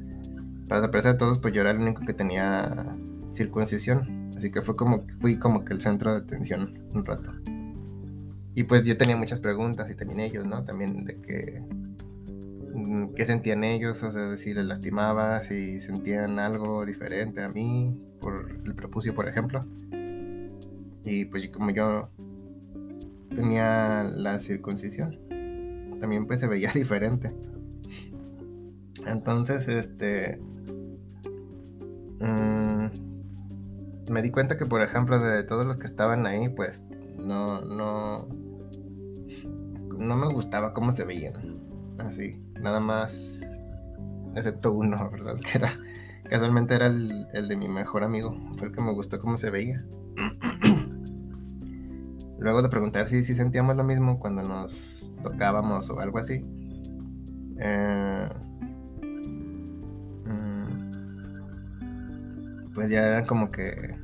para 0.67 0.81
sorpresa 0.81 1.13
de 1.13 1.17
todos, 1.17 1.39
pues 1.39 1.53
yo 1.53 1.61
era 1.61 1.71
el 1.71 1.79
único 1.79 2.05
que 2.05 2.13
tenía 2.13 2.95
circuncisión. 3.31 4.31
Así 4.37 4.51
que 4.51 4.61
fue 4.61 4.75
como, 4.75 5.05
fui 5.19 5.37
como 5.37 5.65
que 5.65 5.73
el 5.73 5.81
centro 5.81 6.13
de 6.13 6.19
atención 6.19 6.87
un 6.93 7.05
rato. 7.05 7.31
Y 8.59 8.65
pues 8.65 8.83
yo 8.83 8.97
tenía 8.97 9.15
muchas 9.15 9.39
preguntas 9.39 9.89
y 9.89 9.95
también 9.95 10.19
ellos, 10.19 10.45
¿no? 10.45 10.65
También 10.65 11.05
de 11.05 11.15
que 11.21 11.63
mm, 12.73 13.13
qué 13.15 13.23
sentían 13.23 13.63
ellos, 13.63 14.03
o 14.03 14.11
sea, 14.11 14.35
si 14.35 14.53
les 14.53 14.65
lastimaba, 14.65 15.41
si 15.43 15.79
sentían 15.79 16.39
algo 16.39 16.85
diferente 16.85 17.41
a 17.41 17.47
mí, 17.47 17.97
por 18.19 18.51
el 18.65 18.75
prepucio, 18.75 19.15
por 19.15 19.29
ejemplo. 19.29 19.65
Y 21.05 21.23
pues 21.23 21.47
como 21.47 21.69
yo 21.69 22.09
tenía 23.33 24.03
la 24.03 24.39
circuncisión, 24.39 25.17
también 26.01 26.27
pues 26.27 26.41
se 26.41 26.47
veía 26.47 26.71
diferente. 26.75 27.31
Entonces, 29.07 29.69
este... 29.69 30.37
Mm, 32.19 32.87
me 34.11 34.21
di 34.21 34.31
cuenta 34.31 34.57
que, 34.57 34.65
por 34.65 34.81
ejemplo, 34.81 35.17
de 35.17 35.43
todos 35.43 35.65
los 35.65 35.77
que 35.77 35.87
estaban 35.87 36.27
ahí, 36.27 36.49
pues 36.49 36.81
no, 37.17 37.61
no, 37.61 38.27
no 39.99 40.15
me 40.15 40.33
gustaba 40.33 40.73
cómo 40.73 40.91
se 40.91 41.03
veían. 41.03 41.33
Así, 41.99 42.41
nada 42.59 42.79
más, 42.79 43.41
excepto 44.35 44.73
uno, 44.73 45.09
¿verdad? 45.11 45.35
Que 45.39 45.59
era 45.59 45.71
Casualmente 46.29 46.75
era 46.75 46.85
el, 46.85 47.47
de 47.47 47.57
mi 47.57 47.67
mejor 47.67 48.03
amigo. 48.03 48.37
Fue 48.57 48.67
el 48.67 48.73
que 48.73 48.81
me 48.81 48.91
gustó 48.91 49.19
cómo 49.19 49.37
se 49.37 49.49
veía. 49.49 49.83
Luego 52.37 52.61
de 52.61 52.69
preguntar 52.69 53.07
si, 53.07 53.23
si 53.23 53.33
sentíamos 53.33 53.75
lo 53.75 53.83
mismo 53.83 54.19
cuando 54.19 54.43
nos 54.43 55.03
tocábamos 55.23 55.89
o 55.89 55.99
algo 55.99 56.19
así. 56.19 56.45
Eh, 57.57 58.29
mm, 60.25 61.01
pues 62.75 62.89
ya 62.89 63.07
era 63.07 63.25
como 63.25 63.49
que 63.49 63.97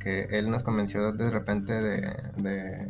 que 0.00 0.22
él 0.30 0.50
nos 0.50 0.62
convenció 0.62 1.12
de 1.12 1.30
repente 1.30 1.74
de, 1.74 2.16
de 2.38 2.88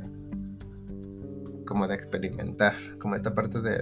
como 1.70 1.86
de 1.86 1.94
experimentar 1.94 2.74
como 2.98 3.14
esta 3.14 3.32
parte 3.32 3.60
de 3.60 3.80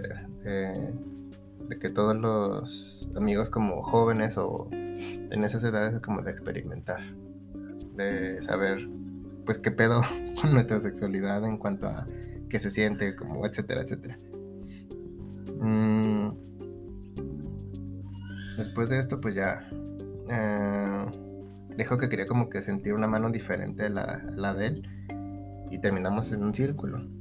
que 1.80 1.88
todos 1.88 2.14
los 2.14 3.08
amigos 3.16 3.48
como 3.48 3.82
jóvenes 3.82 4.36
o 4.36 4.68
en 4.70 5.42
esas 5.42 5.64
edades 5.64 5.94
es 5.94 6.00
como 6.00 6.20
de 6.20 6.30
experimentar, 6.30 7.00
de 7.96 8.42
saber 8.42 8.86
pues 9.46 9.58
qué 9.58 9.70
pedo 9.70 10.02
con 10.40 10.52
nuestra 10.52 10.80
sexualidad 10.80 11.42
en 11.46 11.56
cuanto 11.56 11.88
a 11.88 12.06
qué 12.50 12.58
se 12.58 12.70
siente, 12.70 13.16
como 13.16 13.46
etcétera, 13.46 13.80
etcétera. 13.80 14.18
Mm, 15.58 16.28
después 18.58 18.90
de 18.90 18.98
esto 18.98 19.18
pues 19.18 19.34
ya 19.34 19.66
eh, 20.28 21.06
dijo 21.74 21.96
que 21.96 22.10
quería 22.10 22.26
como 22.26 22.50
que 22.50 22.60
sentir 22.60 22.92
una 22.92 23.06
mano 23.06 23.30
diferente 23.30 23.86
a 23.86 23.88
la, 23.88 24.22
la 24.36 24.52
de 24.52 24.66
él 24.66 24.88
y 25.70 25.78
terminamos 25.78 26.32
en 26.32 26.44
un 26.44 26.54
círculo. 26.54 27.17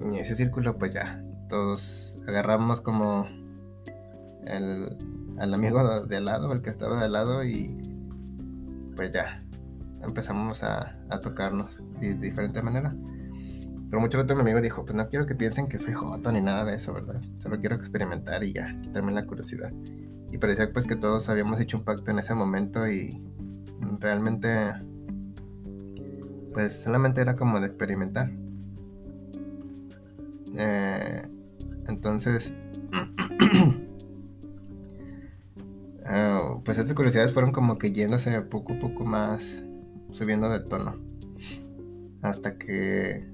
Y 0.00 0.18
ese 0.18 0.34
círculo 0.34 0.76
pues 0.78 0.94
ya 0.94 1.22
todos 1.48 2.16
agarramos 2.26 2.80
como 2.80 3.26
el, 4.46 4.96
al 5.38 5.54
amigo 5.54 6.06
de, 6.06 6.16
al 6.16 6.24
lado, 6.24 6.52
el 6.52 6.62
que 6.62 6.70
estaba 6.70 7.02
de 7.02 7.08
lado, 7.08 7.44
y 7.44 7.76
pues 8.94 9.12
ya 9.12 9.40
empezamos 10.02 10.62
a, 10.62 10.98
a 11.10 11.20
tocarnos 11.20 11.80
de, 12.00 12.14
diferente 12.14 12.62
manera. 12.62 12.94
Pero 13.88 14.00
mucho 14.00 14.18
rato 14.18 14.34
mi 14.34 14.40
amigo 14.40 14.60
dijo, 14.60 14.84
pues 14.84 14.94
no 14.96 15.08
quiero 15.08 15.26
que 15.26 15.34
piensen 15.34 15.68
que 15.68 15.78
soy 15.78 15.92
joto 15.92 16.32
ni 16.32 16.40
nada 16.40 16.64
de 16.64 16.74
eso, 16.74 16.92
¿verdad? 16.92 17.20
Solo 17.38 17.60
quiero 17.60 17.76
experimentar 17.76 18.42
y 18.42 18.52
ya, 18.52 18.76
quitarme 18.82 19.12
la 19.12 19.26
curiosidad. 19.26 19.72
Y 20.32 20.38
parecía 20.38 20.72
pues 20.72 20.86
que 20.86 20.96
todos 20.96 21.28
habíamos 21.28 21.60
hecho 21.60 21.78
un 21.78 21.84
pacto 21.84 22.10
en 22.10 22.18
ese 22.18 22.34
momento 22.34 22.86
y 22.88 23.22
realmente 24.00 24.72
pues 26.52 26.82
solamente 26.82 27.20
era 27.20 27.36
como 27.36 27.60
de 27.60 27.66
experimentar. 27.66 28.32
Eh, 30.56 31.22
entonces 31.88 32.52
Ah, 36.04 36.58
pues 36.64 36.78
estas 36.78 36.94
curiosidades 36.94 37.32
fueron 37.32 37.52
como 37.52 37.78
que 37.78 37.92
yéndose 37.92 38.40
poco 38.42 38.74
a 38.74 38.78
poco 38.78 39.04
más, 39.04 39.42
subiendo 40.12 40.48
de 40.48 40.60
tono. 40.60 40.96
Hasta 42.22 42.56
que 42.56 43.24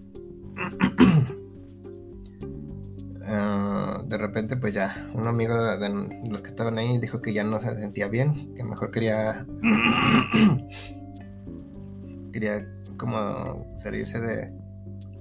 ah, 3.27 4.03
de 4.07 4.19
repente 4.19 4.57
pues 4.57 4.75
ya 4.75 5.11
un 5.15 5.27
amigo 5.27 5.55
de, 5.77 5.89
los 6.29 6.43
que 6.43 6.49
estaban 6.49 6.79
ahí 6.79 6.99
dijo 6.99 7.23
que 7.23 7.33
ya 7.33 7.45
no 7.45 7.59
se 7.59 7.75
sentía 7.77 8.09
bien, 8.09 8.55
que 8.55 8.65
mejor 8.65 8.91
quería 8.91 9.47
quería 12.33 12.67
como 12.97 13.67
salirse 13.77 14.21
de, 14.21 14.62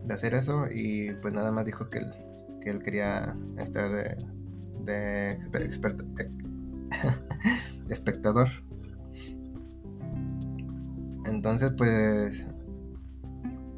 de, 0.05 0.13
hacer 0.13 0.33
eso 0.33 0.67
y 0.69 1.11
pues 1.21 1.33
nada 1.33 1.51
más 1.51 1.65
dijo 1.65 1.89
que 1.89 1.99
él, 1.99 2.13
que 2.61 2.69
él 2.69 2.81
quería 2.81 3.35
estar 3.57 3.91
de, 3.91 5.37
espectador. 7.89 8.49
Entonces, 11.25 11.71
pues 11.77 12.45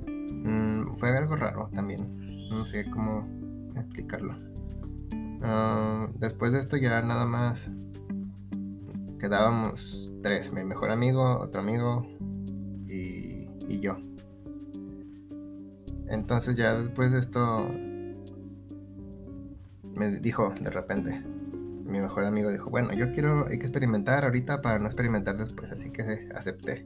mm, 0.07 0.95
fue 0.97 1.17
algo 1.17 1.35
raro 1.35 1.69
también. 1.73 2.49
No 2.49 2.65
sé 2.65 2.89
cómo 2.89 3.27
explicarlo. 3.75 4.35
Ah, 5.41 6.07
después 6.19 6.53
de 6.53 6.59
esto 6.59 6.77
ya 6.77 7.01
nada 7.01 7.25
más 7.25 7.69
quedábamos 9.19 10.11
tres, 10.21 10.51
mi 10.51 10.63
mejor 10.63 10.89
amigo, 10.89 11.39
otro 11.39 11.61
amigo 11.61 12.07
y, 12.87 13.49
y 13.67 13.79
yo. 13.81 13.97
Entonces 16.13 16.55
ya 16.55 16.75
después 16.75 17.11
de 17.11 17.19
esto 17.19 17.67
me 19.95 20.11
dijo 20.19 20.53
de 20.61 20.69
repente, 20.69 21.23
mi 21.85 21.99
mejor 21.99 22.25
amigo 22.25 22.51
dijo, 22.51 22.69
bueno, 22.69 22.93
yo 22.93 23.11
quiero, 23.11 23.47
hay 23.47 23.57
que 23.57 23.65
experimentar 23.65 24.23
ahorita 24.23 24.61
para 24.61 24.77
no 24.77 24.85
experimentar 24.85 25.37
después, 25.37 25.71
así 25.71 25.89
que 25.89 26.29
acepté. 26.35 26.85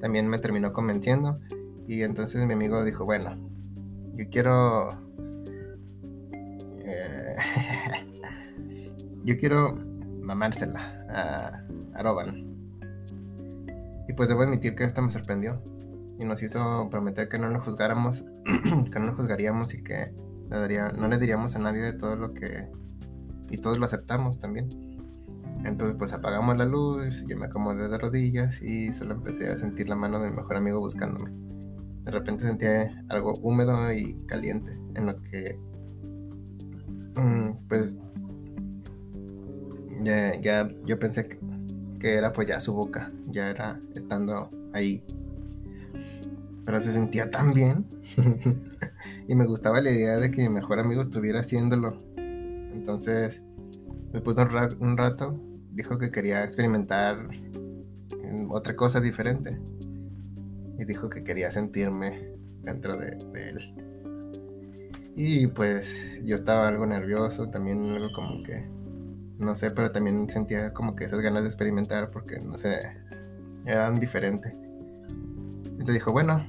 También 0.00 0.28
me 0.28 0.38
terminó 0.38 0.72
convenciendo 0.72 1.38
y 1.86 2.02
entonces 2.02 2.44
mi 2.46 2.52
amigo 2.54 2.84
dijo, 2.84 3.04
bueno, 3.04 3.36
yo 4.14 4.24
quiero... 4.28 4.98
Eh, 6.80 7.36
yo 9.24 9.38
quiero 9.38 9.78
mamársela 10.20 11.06
a, 11.08 11.96
a 11.96 12.02
Roban. 12.02 12.44
Y 14.08 14.12
pues 14.14 14.28
debo 14.28 14.42
admitir 14.42 14.74
que 14.74 14.82
esto 14.82 15.00
me 15.00 15.12
sorprendió 15.12 15.62
y 16.18 16.24
nos 16.24 16.42
hizo 16.42 16.88
prometer 16.90 17.28
que 17.28 17.38
no 17.38 17.48
lo 17.48 17.60
juzgáramos, 17.60 18.24
que 18.92 18.98
no 18.98 19.06
lo 19.06 19.14
juzgaríamos 19.14 19.74
y 19.74 19.82
que 19.82 20.12
no 20.50 21.08
le 21.08 21.18
diríamos 21.18 21.56
a 21.56 21.58
nadie 21.58 21.82
de 21.82 21.92
todo 21.92 22.16
lo 22.16 22.32
que... 22.32 22.68
Y 23.50 23.58
todos 23.58 23.78
lo 23.78 23.86
aceptamos 23.86 24.38
también. 24.38 24.68
Entonces 25.64 25.96
pues 25.96 26.12
apagamos 26.12 26.56
la 26.56 26.66
luz, 26.66 27.24
yo 27.26 27.36
me 27.36 27.46
acomodé 27.46 27.88
de 27.88 27.98
rodillas 27.98 28.60
y 28.62 28.92
solo 28.92 29.14
empecé 29.14 29.48
a 29.48 29.56
sentir 29.56 29.88
la 29.88 29.96
mano 29.96 30.20
de 30.20 30.30
mi 30.30 30.36
mejor 30.36 30.56
amigo 30.56 30.80
buscándome. 30.80 31.30
De 32.04 32.10
repente 32.10 32.44
sentía 32.44 33.02
algo 33.08 33.32
húmedo 33.40 33.90
y 33.92 34.20
caliente, 34.26 34.72
en 34.94 35.06
lo 35.06 35.22
que 35.22 35.58
mm, 37.16 37.66
pues 37.66 37.96
ya, 40.02 40.38
ya, 40.38 40.70
yo 40.84 40.98
pensé 40.98 41.28
que, 41.28 41.38
que, 41.98 42.14
era 42.14 42.30
pues 42.30 42.46
ya 42.46 42.60
su 42.60 42.74
boca, 42.74 43.10
ya 43.28 43.48
era 43.48 43.80
estando 43.94 44.50
ahí. 44.74 45.02
Pero 46.64 46.80
se 46.80 46.92
sentía 46.92 47.30
tan 47.30 47.52
bien 47.52 47.84
y 49.28 49.34
me 49.34 49.46
gustaba 49.46 49.80
la 49.80 49.90
idea 49.90 50.18
de 50.18 50.30
que 50.30 50.42
mi 50.42 50.48
mejor 50.48 50.80
amigo 50.80 51.02
estuviera 51.02 51.40
haciéndolo. 51.40 51.98
Entonces, 52.16 53.42
después 54.12 54.36
de 54.36 54.42
un, 54.80 54.96
rato, 54.96 55.40
dijo 55.72 55.98
que 55.98 56.10
quería 56.10 56.44
experimentar 56.44 57.28
otra 58.48 58.76
cosa 58.76 59.00
diferente. 59.00 59.58
Y 60.78 60.84
dijo 60.84 61.08
que 61.08 61.22
quería 61.22 61.50
sentirme 61.50 62.34
dentro 62.62 62.96
de, 62.96 63.16
él. 63.34 63.74
Y 65.16 65.46
pues 65.46 65.94
yo 66.24 66.34
estaba 66.34 66.66
algo 66.66 66.86
nervioso, 66.86 67.48
también 67.48 67.90
algo 67.90 68.10
como 68.12 68.42
que, 68.42 68.66
no 69.38 69.54
sé, 69.54 69.70
pero 69.70 69.92
también 69.92 70.28
sentía 70.28 70.72
como 70.72 70.96
que 70.96 71.04
esas 71.04 71.20
ganas 71.20 71.42
de 71.42 71.48
experimentar 71.48 72.10
porque, 72.10 72.40
no 72.40 72.58
sé, 72.58 72.80
eran 73.64 73.94
diferentes. 73.94 74.52
Entonces 75.64 75.94
dijo, 75.94 76.12
bueno, 76.12 76.44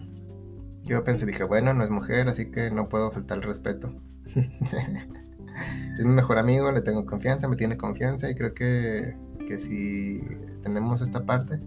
yo 0.85 1.03
pensé, 1.03 1.25
dije, 1.25 1.43
bueno, 1.43 1.73
no 1.73 1.83
es 1.83 1.89
mujer, 1.89 2.27
así 2.27 2.51
que 2.51 2.69
no 2.69 2.89
puedo 2.89 3.11
faltar 3.11 3.39
el 3.39 3.43
respeto. 3.43 3.91
es 4.35 6.05
mi 6.05 6.13
mejor 6.13 6.37
amigo, 6.37 6.71
le 6.71 6.81
tengo 6.81 7.05
confianza, 7.05 7.47
me 7.47 7.55
tiene 7.55 7.75
confianza 7.75 8.29
y 8.29 8.35
creo 8.35 8.53
que, 8.53 9.15
que 9.47 9.57
si 9.57 10.21
tenemos 10.61 11.01
esta 11.01 11.25
parte, 11.25 11.59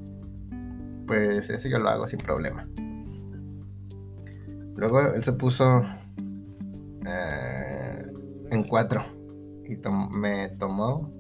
pues 1.07 1.51
eso 1.51 1.69
yo 1.69 1.79
lo 1.79 1.89
hago 1.89 2.07
sin 2.07 2.21
problema. 2.21 2.69
Luego 4.77 5.01
él 5.01 5.25
se 5.25 5.33
puso 5.33 5.85
eh, 7.05 8.13
en 8.51 8.65
cuatro 8.65 9.05
y 9.65 9.77
me 10.17 10.51
tomó 10.51 11.11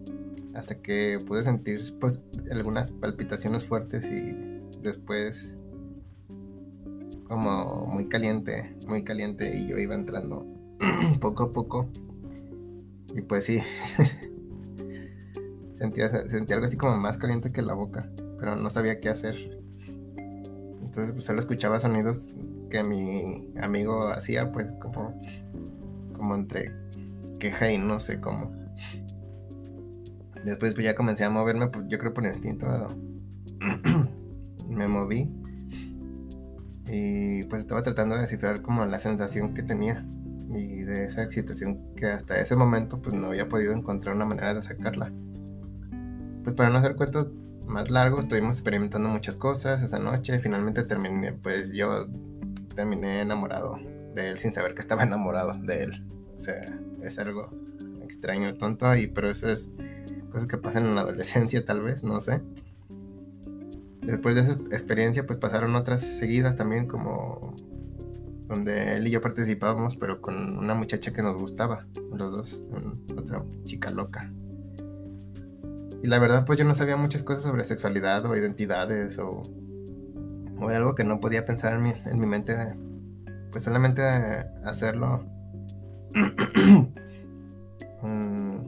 hasta 0.54 0.76
que 0.76 1.18
pude 1.26 1.42
sentir 1.42 1.80
pues 1.98 2.20
algunas 2.52 2.92
palpitaciones 2.92 3.64
fuertes 3.64 4.04
y 4.06 4.60
después 4.80 5.57
como 7.28 7.86
muy 7.86 8.08
caliente, 8.08 8.74
muy 8.86 9.04
caliente 9.04 9.56
y 9.56 9.68
yo 9.68 9.78
iba 9.78 9.94
entrando 9.94 10.46
poco 11.20 11.44
a 11.44 11.52
poco. 11.52 11.88
Y 13.14 13.22
pues 13.22 13.44
sí, 13.44 13.60
sentía, 15.78 16.08
sentía 16.08 16.56
algo 16.56 16.66
así 16.66 16.76
como 16.76 16.96
más 16.96 17.18
caliente 17.18 17.52
que 17.52 17.62
la 17.62 17.74
boca, 17.74 18.10
pero 18.38 18.56
no 18.56 18.70
sabía 18.70 19.00
qué 19.00 19.08
hacer. 19.08 19.60
Entonces 20.82 21.12
pues 21.12 21.24
solo 21.24 21.38
escuchaba 21.38 21.80
sonidos 21.80 22.30
que 22.70 22.82
mi 22.82 23.52
amigo 23.60 24.08
hacía 24.08 24.50
pues 24.52 24.72
como, 24.72 25.20
como 26.14 26.34
entre 26.34 26.72
queja 27.38 27.70
y 27.70 27.78
no 27.78 28.00
sé 28.00 28.20
cómo. 28.20 28.52
Después 30.44 30.72
pues 30.74 30.84
ya 30.84 30.94
comencé 30.94 31.24
a 31.24 31.30
moverme, 31.30 31.68
pues 31.68 31.84
yo 31.88 31.98
creo 31.98 32.14
por 32.14 32.24
instinto. 32.24 32.66
Me 34.68 34.86
moví 34.86 35.37
y 36.90 37.42
pues 37.44 37.62
estaba 37.62 37.82
tratando 37.82 38.14
de 38.14 38.22
descifrar 38.22 38.62
como 38.62 38.84
la 38.86 38.98
sensación 38.98 39.54
que 39.54 39.62
tenía 39.62 40.04
y 40.50 40.82
de 40.82 41.04
esa 41.04 41.22
excitación 41.22 41.94
que 41.94 42.06
hasta 42.06 42.40
ese 42.40 42.56
momento 42.56 43.00
pues 43.00 43.14
no 43.14 43.28
había 43.28 43.48
podido 43.48 43.72
encontrar 43.72 44.14
una 44.14 44.24
manera 44.24 44.54
de 44.54 44.62
sacarla. 44.62 45.12
Pues 46.42 46.56
para 46.56 46.70
no 46.70 46.78
hacer 46.78 46.96
cuentos 46.96 47.28
más 47.66 47.90
largos, 47.90 48.20
estuvimos 48.20 48.56
experimentando 48.56 49.08
muchas 49.08 49.36
cosas 49.36 49.82
esa 49.82 49.98
noche. 49.98 50.38
Finalmente 50.40 50.84
terminé, 50.84 51.32
pues 51.32 51.72
yo 51.72 52.06
terminé 52.74 53.20
enamorado 53.20 53.78
de 54.14 54.30
él 54.30 54.38
sin 54.38 54.52
saber 54.52 54.74
que 54.74 54.80
estaba 54.80 55.02
enamorado 55.02 55.52
de 55.52 55.82
él. 55.82 56.06
O 56.36 56.38
sea, 56.38 56.60
es 57.02 57.18
algo 57.18 57.50
extraño, 58.02 58.54
tonto, 58.54 58.96
y 58.96 59.08
pero 59.08 59.30
eso 59.30 59.48
es 59.48 59.70
cosas 60.30 60.46
que 60.46 60.56
pasan 60.56 60.86
en 60.86 60.94
la 60.94 61.02
adolescencia 61.02 61.64
tal 61.64 61.82
vez, 61.82 62.02
no 62.02 62.20
sé. 62.20 62.40
Después 64.02 64.34
de 64.34 64.42
esa 64.42 64.52
experiencia, 64.70 65.26
pues 65.26 65.38
pasaron 65.38 65.74
otras 65.74 66.00
seguidas 66.00 66.56
también, 66.56 66.86
como 66.86 67.54
donde 68.46 68.96
él 68.96 69.06
y 69.06 69.10
yo 69.10 69.20
participábamos, 69.20 69.96
pero 69.96 70.20
con 70.20 70.58
una 70.58 70.74
muchacha 70.74 71.12
que 71.12 71.22
nos 71.22 71.36
gustaba, 71.36 71.86
los 72.12 72.32
dos, 72.32 72.64
otra 73.16 73.44
chica 73.64 73.90
loca. 73.90 74.32
Y 76.02 76.06
la 76.06 76.18
verdad, 76.18 76.44
pues 76.46 76.58
yo 76.58 76.64
no 76.64 76.74
sabía 76.74 76.96
muchas 76.96 77.22
cosas 77.22 77.42
sobre 77.42 77.64
sexualidad 77.64 78.24
o 78.24 78.36
identidades 78.36 79.18
o, 79.18 79.42
o 80.58 80.70
era 80.70 80.78
algo 80.78 80.94
que 80.94 81.04
no 81.04 81.20
podía 81.20 81.44
pensar 81.44 81.74
en 81.74 81.82
mi, 81.82 81.92
en 82.06 82.18
mi 82.18 82.26
mente, 82.26 82.56
pues 83.52 83.64
solamente 83.64 84.02
hacerlo. 84.64 85.24
Mm, 88.00 88.60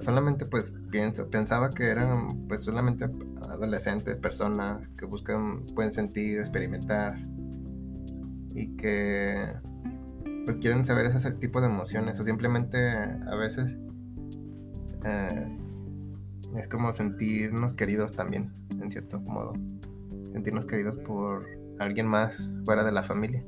solamente 0.00 0.44
pues 0.44 0.74
pienso, 0.90 1.30
pensaba 1.30 1.70
que 1.70 1.84
eran 1.84 2.48
pues 2.48 2.64
solamente 2.64 3.08
adolescentes, 3.60 4.16
personas 4.16 4.86
que 4.96 5.04
buscan, 5.04 5.62
pueden 5.74 5.92
sentir, 5.92 6.40
experimentar 6.40 7.18
y 8.54 8.76
que 8.76 9.52
pues 10.44 10.56
quieren 10.56 10.84
saber 10.84 11.06
ese 11.06 11.30
tipo 11.32 11.60
de 11.60 11.66
emociones 11.66 12.18
o 12.18 12.24
simplemente 12.24 12.78
a 12.78 13.36
veces 13.36 13.78
eh, 15.04 15.58
es 16.56 16.68
como 16.68 16.92
sentirnos 16.92 17.74
queridos 17.74 18.14
también, 18.14 18.52
en 18.80 18.90
cierto 18.90 19.20
modo, 19.20 19.52
sentirnos 20.32 20.66
queridos 20.66 20.98
por 20.98 21.46
alguien 21.78 22.06
más 22.06 22.52
fuera 22.64 22.84
de 22.84 22.92
la 22.92 23.02
familia. 23.02 23.44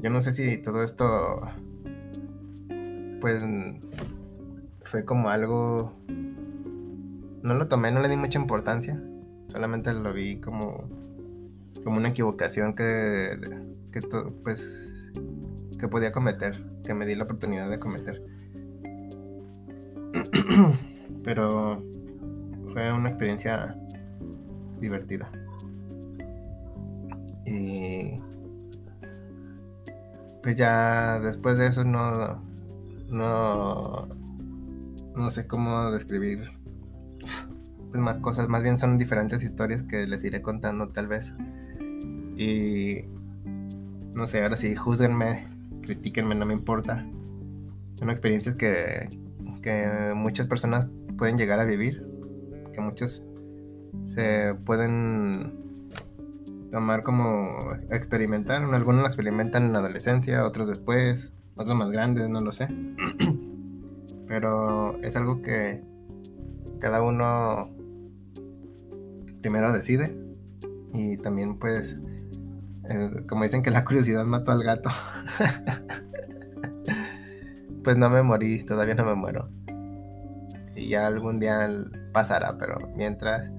Yo 0.00 0.10
no 0.10 0.20
sé 0.20 0.32
si 0.32 0.58
todo 0.58 0.82
esto 0.82 1.40
pues 3.20 3.42
fue 4.84 5.04
como 5.04 5.30
algo... 5.30 5.92
No 7.44 7.52
lo 7.52 7.68
tomé, 7.68 7.92
no 7.92 8.00
le 8.00 8.08
di 8.08 8.16
mucha 8.16 8.38
importancia. 8.38 8.98
Solamente 9.48 9.92
lo 9.92 10.14
vi 10.14 10.40
como, 10.40 10.88
como 11.84 11.98
una 11.98 12.08
equivocación 12.08 12.74
que, 12.74 13.38
que, 13.92 14.00
pues, 14.42 15.12
que 15.78 15.86
podía 15.86 16.10
cometer, 16.10 16.64
que 16.82 16.94
me 16.94 17.04
di 17.04 17.14
la 17.14 17.24
oportunidad 17.24 17.68
de 17.68 17.78
cometer. 17.78 18.22
Pero 21.22 21.82
fue 22.72 22.90
una 22.90 23.10
experiencia 23.10 23.76
divertida. 24.80 25.30
Y 27.44 28.22
pues 30.42 30.56
ya 30.56 31.20
después 31.20 31.58
de 31.58 31.66
eso 31.66 31.84
no, 31.84 32.42
no 33.10 34.08
no 35.14 35.30
sé 35.30 35.46
cómo 35.46 35.90
describir 35.90 36.63
pues 37.94 38.02
más 38.02 38.18
cosas, 38.18 38.48
más 38.48 38.64
bien 38.64 38.76
son 38.76 38.98
diferentes 38.98 39.44
historias 39.44 39.84
que 39.84 40.04
les 40.08 40.24
iré 40.24 40.42
contando 40.42 40.88
tal 40.88 41.06
vez. 41.06 41.32
Y 42.36 43.04
no 44.12 44.26
sé, 44.26 44.42
ahora 44.42 44.56
sí, 44.56 44.74
juzguenme, 44.74 45.46
critíquenme, 45.80 46.34
no 46.34 46.44
me 46.44 46.54
importa. 46.54 47.06
Son 47.94 48.10
experiencias 48.10 48.56
que, 48.56 49.08
que 49.62 50.12
muchas 50.16 50.48
personas 50.48 50.88
pueden 51.16 51.38
llegar 51.38 51.60
a 51.60 51.64
vivir, 51.64 52.04
que 52.72 52.80
muchos 52.80 53.22
se 54.06 54.56
pueden 54.66 55.52
tomar 56.72 57.04
como 57.04 57.74
experimentar. 57.92 58.60
Algunos 58.60 59.02
lo 59.02 59.06
experimentan 59.06 59.66
en 59.66 59.76
adolescencia, 59.76 60.44
otros 60.44 60.66
después, 60.66 61.32
otros 61.54 61.76
más 61.76 61.92
grandes, 61.92 62.28
no 62.28 62.40
lo 62.40 62.50
sé. 62.50 62.66
Pero 64.26 65.00
es 65.04 65.14
algo 65.14 65.42
que 65.42 65.80
cada 66.80 67.00
uno 67.00 67.73
primero 69.44 69.74
decide. 69.74 70.16
Y 70.94 71.18
también 71.18 71.58
pues 71.58 71.98
eh, 72.88 73.10
como 73.28 73.42
dicen 73.42 73.62
que 73.62 73.70
la 73.70 73.84
curiosidad 73.84 74.24
mató 74.24 74.52
al 74.52 74.62
gato. 74.62 74.88
Pues 77.82 77.98
no 77.98 78.08
me 78.08 78.22
morí 78.22 78.64
todavía 78.64 78.94
no 78.94 79.04
me 79.04 79.14
muero. 79.14 79.50
Y 80.74 80.88
ya 80.88 81.06
algún 81.06 81.38
día 81.38 81.68
pasará 82.14 82.56
pero 82.56 82.78
mientras 82.96 83.52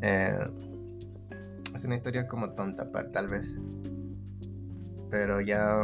eh, 0.00 0.38
es 1.74 1.84
una 1.84 1.96
historia 1.96 2.26
como 2.26 2.52
tonta 2.52 2.90
tal 3.12 3.28
vez. 3.28 3.58
Pero 5.10 5.42
ya 5.42 5.82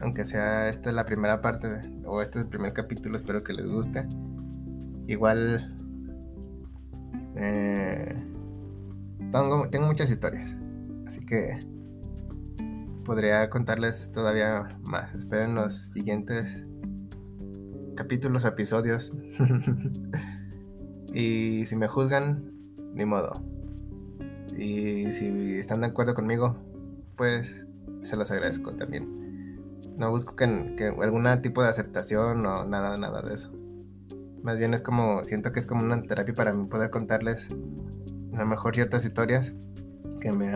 aunque 0.00 0.24
sea 0.24 0.68
esta 0.68 0.90
la 0.90 1.06
primera 1.06 1.40
parte 1.40 1.68
o 2.04 2.20
este 2.20 2.40
es 2.40 2.46
el 2.46 2.50
primer 2.50 2.72
capítulo 2.72 3.16
espero 3.16 3.44
que 3.44 3.52
les 3.52 3.68
guste. 3.68 4.04
Igual 5.06 5.72
eh, 7.36 8.16
tengo, 9.30 9.86
muchas 9.86 10.10
historias, 10.10 10.50
así 11.06 11.24
que 11.24 11.58
podría 13.04 13.48
contarles 13.50 14.10
todavía 14.12 14.68
más. 14.84 15.14
Esperen 15.14 15.54
los 15.54 15.74
siguientes 15.74 16.66
capítulos 17.96 18.44
episodios. 18.44 19.12
y 21.14 21.66
si 21.66 21.76
me 21.76 21.88
juzgan, 21.88 22.52
ni 22.94 23.04
modo. 23.04 23.32
Y 24.56 25.12
si 25.12 25.58
están 25.58 25.80
de 25.80 25.88
acuerdo 25.88 26.14
conmigo, 26.14 26.56
pues 27.16 27.66
se 28.02 28.16
los 28.16 28.30
agradezco 28.30 28.72
también. 28.72 29.18
No 29.96 30.10
busco 30.10 30.36
que, 30.36 30.74
que 30.76 30.86
algún 30.86 31.26
tipo 31.42 31.62
de 31.62 31.68
aceptación 31.68 32.44
o 32.46 32.64
nada, 32.64 32.96
nada 32.96 33.22
de 33.22 33.34
eso. 33.34 33.52
Más 34.42 34.58
bien 34.58 34.72
es 34.72 34.80
como, 34.80 35.24
siento 35.24 35.52
que 35.52 35.58
es 35.58 35.66
como 35.66 35.82
una 35.82 36.00
terapia 36.02 36.34
para 36.34 36.52
mí 36.52 36.66
poder 36.68 36.90
contarles 36.90 37.48
a 38.38 38.42
lo 38.42 38.46
mejor 38.46 38.74
ciertas 38.74 39.04
historias 39.04 39.52
que 40.20 40.30
me, 40.30 40.52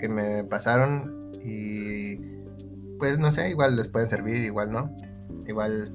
que 0.00 0.08
me 0.08 0.44
pasaron 0.44 1.30
y 1.44 2.16
pues 2.98 3.18
no 3.18 3.30
sé, 3.32 3.50
igual 3.50 3.76
les 3.76 3.88
pueden 3.88 4.08
servir, 4.08 4.42
igual 4.42 4.72
no. 4.72 4.96
Igual 5.46 5.92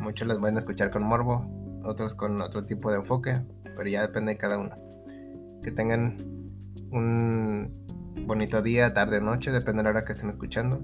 muchos 0.00 0.26
les 0.26 0.40
van 0.40 0.56
a 0.56 0.58
escuchar 0.58 0.90
con 0.90 1.04
morbo, 1.04 1.46
otros 1.84 2.14
con 2.14 2.40
otro 2.40 2.64
tipo 2.64 2.90
de 2.90 2.96
enfoque, 2.96 3.34
pero 3.76 3.88
ya 3.88 4.02
depende 4.02 4.32
de 4.32 4.38
cada 4.38 4.58
uno. 4.58 4.74
Que 5.62 5.70
tengan 5.70 6.16
un 6.90 7.70
bonito 8.26 8.60
día, 8.60 8.92
tarde 8.92 9.18
o 9.18 9.20
noche, 9.20 9.52
depende 9.52 9.78
de 9.78 9.84
la 9.84 9.90
hora 9.90 10.04
que 10.04 10.12
estén 10.12 10.30
escuchando. 10.30 10.80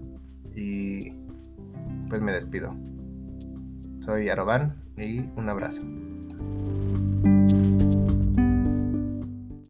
Y 0.55 1.11
pues 2.09 2.21
me 2.21 2.33
despido. 2.33 2.77
Soy 4.05 4.29
Aroban 4.29 4.77
y 4.97 5.21
un 5.37 5.49
abrazo. 5.49 5.83